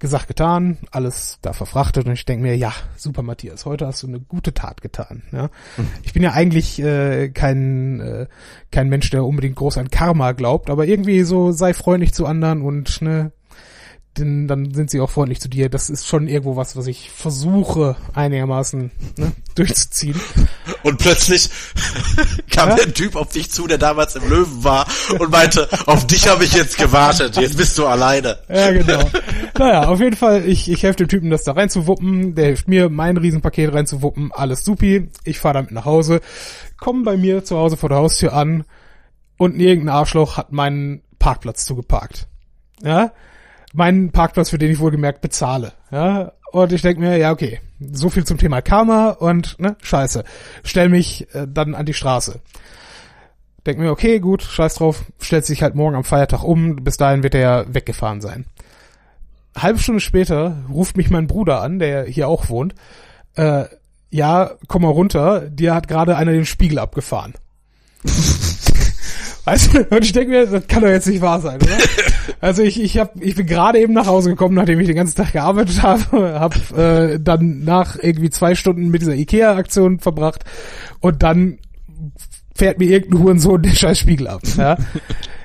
[0.02, 4.08] gesagt, getan, alles da verfrachtet und ich denke mir, ja, super Matthias, heute hast du
[4.08, 5.24] eine gute Tat getan.
[5.32, 5.44] Ja?
[5.78, 5.88] Mhm.
[6.04, 8.28] Ich bin ja eigentlich äh, kein, äh,
[8.72, 12.62] kein Mensch, der unbedingt groß an Karma glaubt, aber irgendwie so sei freundlich zu anderen
[12.62, 13.32] und ne,
[14.18, 15.70] denn dann sind sie auch freundlich zu dir.
[15.70, 20.20] Das ist schon irgendwo was, was ich versuche einigermaßen ne, durchzuziehen.
[20.84, 21.50] Und plötzlich
[22.50, 22.76] kam ja?
[22.76, 24.88] der Typ auf dich zu, der damals im Löwen war
[25.20, 28.40] und meinte, auf dich habe ich jetzt gewartet, jetzt bist du alleine.
[28.52, 29.10] Ja, genau.
[29.58, 32.90] Naja, auf jeden Fall, ich, ich helfe dem Typen, das da reinzuwuppen, der hilft mir,
[32.90, 36.20] mein Riesenpaket reinzuwuppen, alles supi, ich fahre damit nach Hause,
[36.78, 38.66] komme bei mir zu Hause vor der Haustür an
[39.38, 42.28] und irgendein Arschloch hat meinen Parkplatz zugeparkt.
[42.84, 43.12] Ja,
[43.74, 45.74] meinen Parkplatz, für den ich wohlgemerkt bezahle.
[45.92, 50.24] Ja, und ich denke mir, ja, okay, so viel zum Thema Karma und, ne, scheiße.
[50.64, 52.42] Stell mich äh, dann an die Straße.
[53.66, 57.24] Denk mir, okay, gut, scheiß drauf, stellt sich halt morgen am Feiertag um, bis dahin
[57.24, 58.46] wird er ja weggefahren sein.
[59.56, 62.74] Halbe Stunde später ruft mich mein Bruder an, der hier auch wohnt.
[63.36, 63.66] Äh,
[64.10, 67.34] ja, komm mal runter, dir hat gerade einer den Spiegel abgefahren.
[69.46, 71.78] Weißt du, und ich denke mir, das kann doch jetzt nicht wahr sein, oder?
[72.40, 75.16] Also ich, ich, hab, ich bin gerade eben nach Hause gekommen, nachdem ich den ganzen
[75.16, 80.44] Tag gearbeitet habe, habe äh, dann nach irgendwie zwei Stunden mit dieser Ikea-Aktion verbracht
[81.02, 81.60] und dann
[82.56, 84.42] fährt mir irgendein Hurensohn den scheiß Spiegel ab.
[84.58, 84.78] Ja?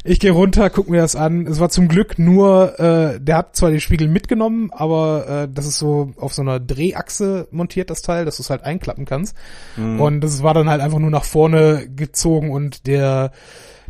[0.08, 1.48] Ich gehe runter, guck mir das an.
[1.48, 5.66] Es war zum Glück nur, äh, der hat zwar den Spiegel mitgenommen, aber äh, das
[5.66, 9.36] ist so auf so einer Drehachse montiert, das Teil, dass du es halt einklappen kannst.
[9.76, 10.00] Mhm.
[10.00, 13.32] Und das war dann halt einfach nur nach vorne gezogen und der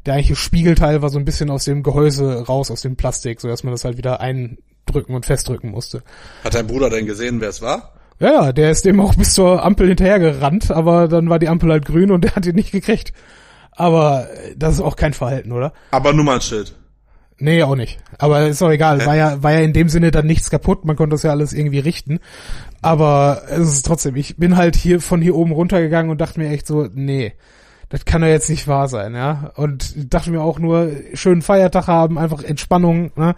[0.07, 3.49] der eigentliche Spiegelteil war so ein bisschen aus dem Gehäuse raus, aus dem Plastik, so
[3.49, 6.03] dass man das halt wieder eindrücken und festdrücken musste.
[6.45, 7.93] Hat dein Bruder denn gesehen, wer es war?
[8.19, 11.71] Ja, ja, der ist dem auch bis zur Ampel hinterhergerannt, aber dann war die Ampel
[11.71, 13.13] halt grün und der hat ihn nicht gekriegt.
[13.73, 15.75] Aber das ist auch kein Verhalten, oder?
[15.91, 16.75] Aber Nummernschild.
[17.39, 17.99] Nee, auch nicht.
[18.17, 19.05] Aber ist auch egal.
[19.05, 20.87] War ja, war ja in dem Sinne dann nichts kaputt.
[20.87, 22.21] Man konnte das ja alles irgendwie richten.
[22.81, 26.49] Aber es ist trotzdem, ich bin halt hier von hier oben runtergegangen und dachte mir
[26.49, 27.35] echt so, nee,
[27.89, 29.53] das kann doch jetzt nicht wahr sein, ja.
[29.55, 33.37] Und dachte mir auch nur, schönen Feiertag haben, einfach Entspannung, ne?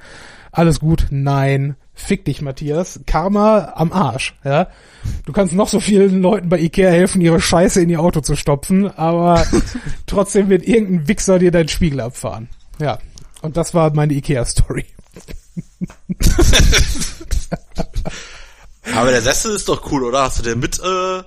[0.51, 1.07] Alles gut.
[1.11, 1.77] Nein.
[1.93, 3.01] Fick dich, Matthias.
[3.07, 4.69] Karma am Arsch, ja.
[5.27, 8.37] Du kannst noch so vielen Leuten bei Ikea helfen, ihre Scheiße in ihr Auto zu
[8.37, 9.45] stopfen, aber
[10.07, 12.49] trotzdem wird irgendein Wichser dir deinen Spiegel abfahren.
[12.79, 12.99] Ja.
[13.43, 14.87] Und das war meine Ikea-Story.
[18.95, 20.23] aber der Sessel ist doch cool, oder?
[20.23, 21.23] Hast du den mit, äh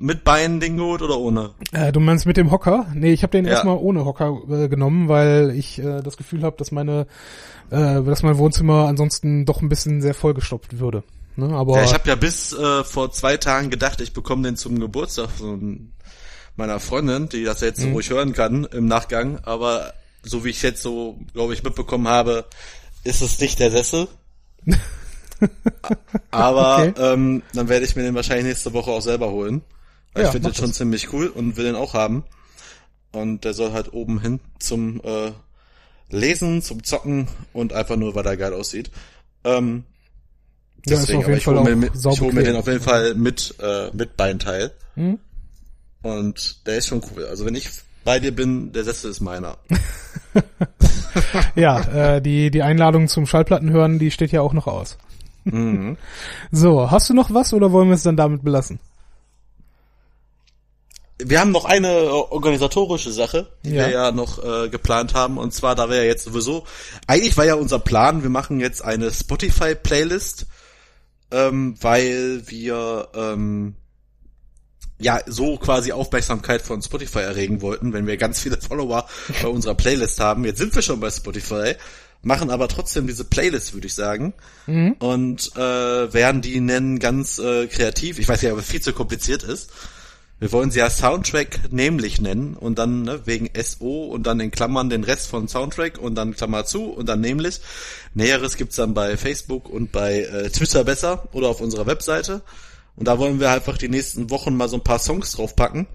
[0.00, 1.50] mit Beinen-Ding geholt oder ohne?
[1.72, 2.86] Äh, du meinst mit dem Hocker?
[2.94, 3.52] Nee, ich habe den ja.
[3.52, 7.06] erstmal ohne Hocker äh, genommen, weil ich äh, das Gefühl habe, dass meine,
[7.70, 11.02] äh, dass mein Wohnzimmer ansonsten doch ein bisschen sehr vollgestopft würde.
[11.36, 11.54] Ne?
[11.54, 14.80] Aber ja, ich habe ja bis äh, vor zwei Tagen gedacht, ich bekomme den zum
[14.80, 15.92] Geburtstag von
[16.56, 17.92] meiner Freundin, die das jetzt mhm.
[17.92, 19.40] ruhig hören kann im Nachgang.
[19.42, 19.92] Aber
[20.22, 22.46] so wie ich jetzt so, glaube ich, mitbekommen habe,
[23.04, 24.08] ist es nicht der Sessel.
[26.30, 26.94] Aber okay.
[26.96, 29.60] ähm, dann werde ich mir den wahrscheinlich nächste Woche auch selber holen.
[30.16, 32.24] Ja, ich finde den schon ziemlich cool und will den auch haben.
[33.12, 35.32] Und der soll halt oben hin zum äh,
[36.10, 38.90] Lesen, zum Zocken und einfach nur, weil er geil aussieht.
[39.44, 39.84] Ähm,
[40.86, 44.16] ja, deswegen, aber ich hole mir, hol mir den auf jeden Fall mit, äh, mit
[44.16, 44.72] Beinteil.
[44.94, 45.18] Hm?
[46.02, 47.26] Und der ist schon cool.
[47.26, 47.68] Also wenn ich
[48.04, 49.58] bei dir bin, der Sessel ist meiner.
[51.54, 54.96] ja, äh, die, die Einladung zum Schallplatten hören, die steht ja auch noch aus.
[55.44, 55.96] Mhm.
[56.50, 58.80] So, hast du noch was oder wollen wir es dann damit belassen?
[61.24, 63.86] Wir haben noch eine organisatorische Sache, die ja.
[63.86, 65.38] wir ja noch äh, geplant haben.
[65.38, 66.64] Und zwar, da wir ja jetzt sowieso,
[67.06, 70.46] eigentlich war ja unser Plan, wir machen jetzt eine Spotify-Playlist,
[71.30, 73.74] ähm, weil wir ähm,
[74.98, 79.06] ja so quasi Aufmerksamkeit von Spotify erregen wollten, wenn wir ganz viele Follower
[79.42, 80.44] bei unserer Playlist haben.
[80.44, 81.74] Jetzt sind wir schon bei Spotify,
[82.22, 84.34] machen aber trotzdem diese Playlist, würde ich sagen.
[84.66, 84.92] Mhm.
[84.98, 88.18] Und äh, werden die nennen ganz äh, kreativ.
[88.18, 89.70] Ich weiß ja, aber viel zu kompliziert ist.
[90.40, 94.50] Wir wollen sie ja Soundtrack nämlich nennen und dann ne, wegen SO und dann in
[94.50, 97.60] Klammern den Rest von Soundtrack und dann Klammer zu und dann nämlich.
[98.14, 102.40] Näheres gibt's dann bei Facebook und bei äh, Twitter besser oder auf unserer Webseite.
[102.96, 105.86] Und da wollen wir einfach die nächsten Wochen mal so ein paar Songs draufpacken,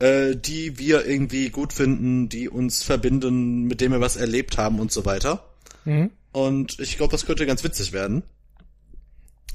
[0.00, 4.80] äh, die wir irgendwie gut finden, die uns verbinden, mit denen wir was erlebt haben
[4.80, 5.44] und so weiter.
[5.84, 6.10] Mhm.
[6.32, 8.24] Und ich glaube, das könnte ganz witzig werden.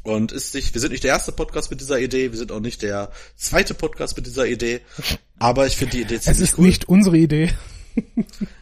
[0.04, 2.60] Und ist nicht, wir sind nicht der erste Podcast mit dieser Idee, wir sind auch
[2.60, 4.82] nicht der zweite Podcast mit dieser Idee,
[5.38, 6.66] aber ich finde die Idee Es ziemlich ist cool.
[6.66, 7.52] nicht unsere Idee.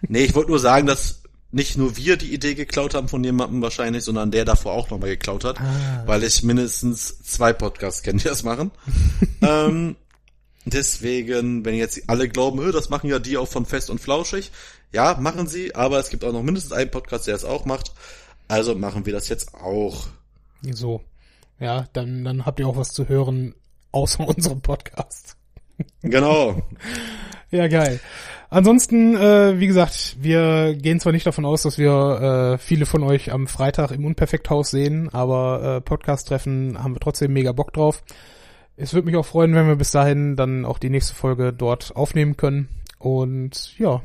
[0.07, 1.21] Nee, ich wollte nur sagen, dass
[1.51, 5.09] nicht nur wir die Idee geklaut haben von jemandem wahrscheinlich, sondern der davor auch nochmal
[5.09, 5.59] geklaut hat,
[6.05, 8.71] weil ich mindestens zwei Podcasts kenne, die das machen.
[9.41, 9.95] ähm,
[10.65, 14.51] deswegen, wenn jetzt alle glauben, das machen ja die auch von Fest und Flauschig,
[14.91, 17.93] ja, machen sie, aber es gibt auch noch mindestens einen Podcast, der es auch macht.
[18.47, 20.07] Also machen wir das jetzt auch.
[20.71, 21.01] So.
[21.59, 23.55] Ja, dann, dann habt ihr auch was zu hören
[23.91, 25.37] außer unserem Podcast.
[26.01, 26.61] Genau.
[27.51, 27.99] Ja, geil.
[28.51, 33.01] Ansonsten, äh, wie gesagt, wir gehen zwar nicht davon aus, dass wir äh, viele von
[33.01, 38.03] euch am Freitag im Unperfekthaus sehen, aber äh, Podcast-Treffen haben wir trotzdem mega Bock drauf.
[38.75, 41.95] Es würde mich auch freuen, wenn wir bis dahin dann auch die nächste Folge dort
[41.95, 42.69] aufnehmen können.
[42.99, 44.01] Und ja,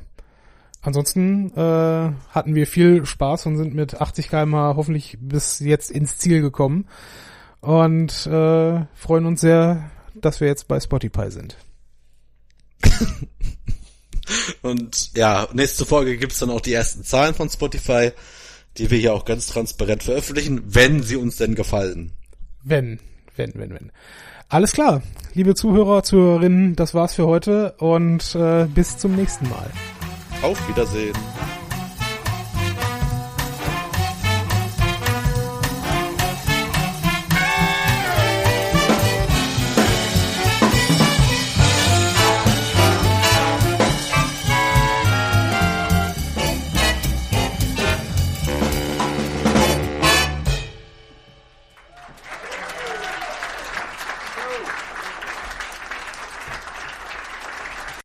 [0.80, 6.16] ansonsten äh, hatten wir viel Spaß und sind mit 80 km hoffentlich bis jetzt ins
[6.16, 6.86] Ziel gekommen.
[7.64, 11.56] Und äh, freuen uns sehr, dass wir jetzt bei Spotify sind.
[14.62, 18.12] Und ja, nächste Folge gibt's dann auch die ersten Zahlen von Spotify,
[18.76, 22.12] die wir hier auch ganz transparent veröffentlichen, wenn sie uns denn gefallen.
[22.62, 23.00] Wenn,
[23.36, 23.92] wenn, wenn, wenn.
[24.50, 25.02] Alles klar,
[25.32, 29.70] liebe Zuhörer, Zuhörerinnen, das war's für heute und äh, bis zum nächsten Mal.
[30.42, 31.16] Auf Wiedersehen.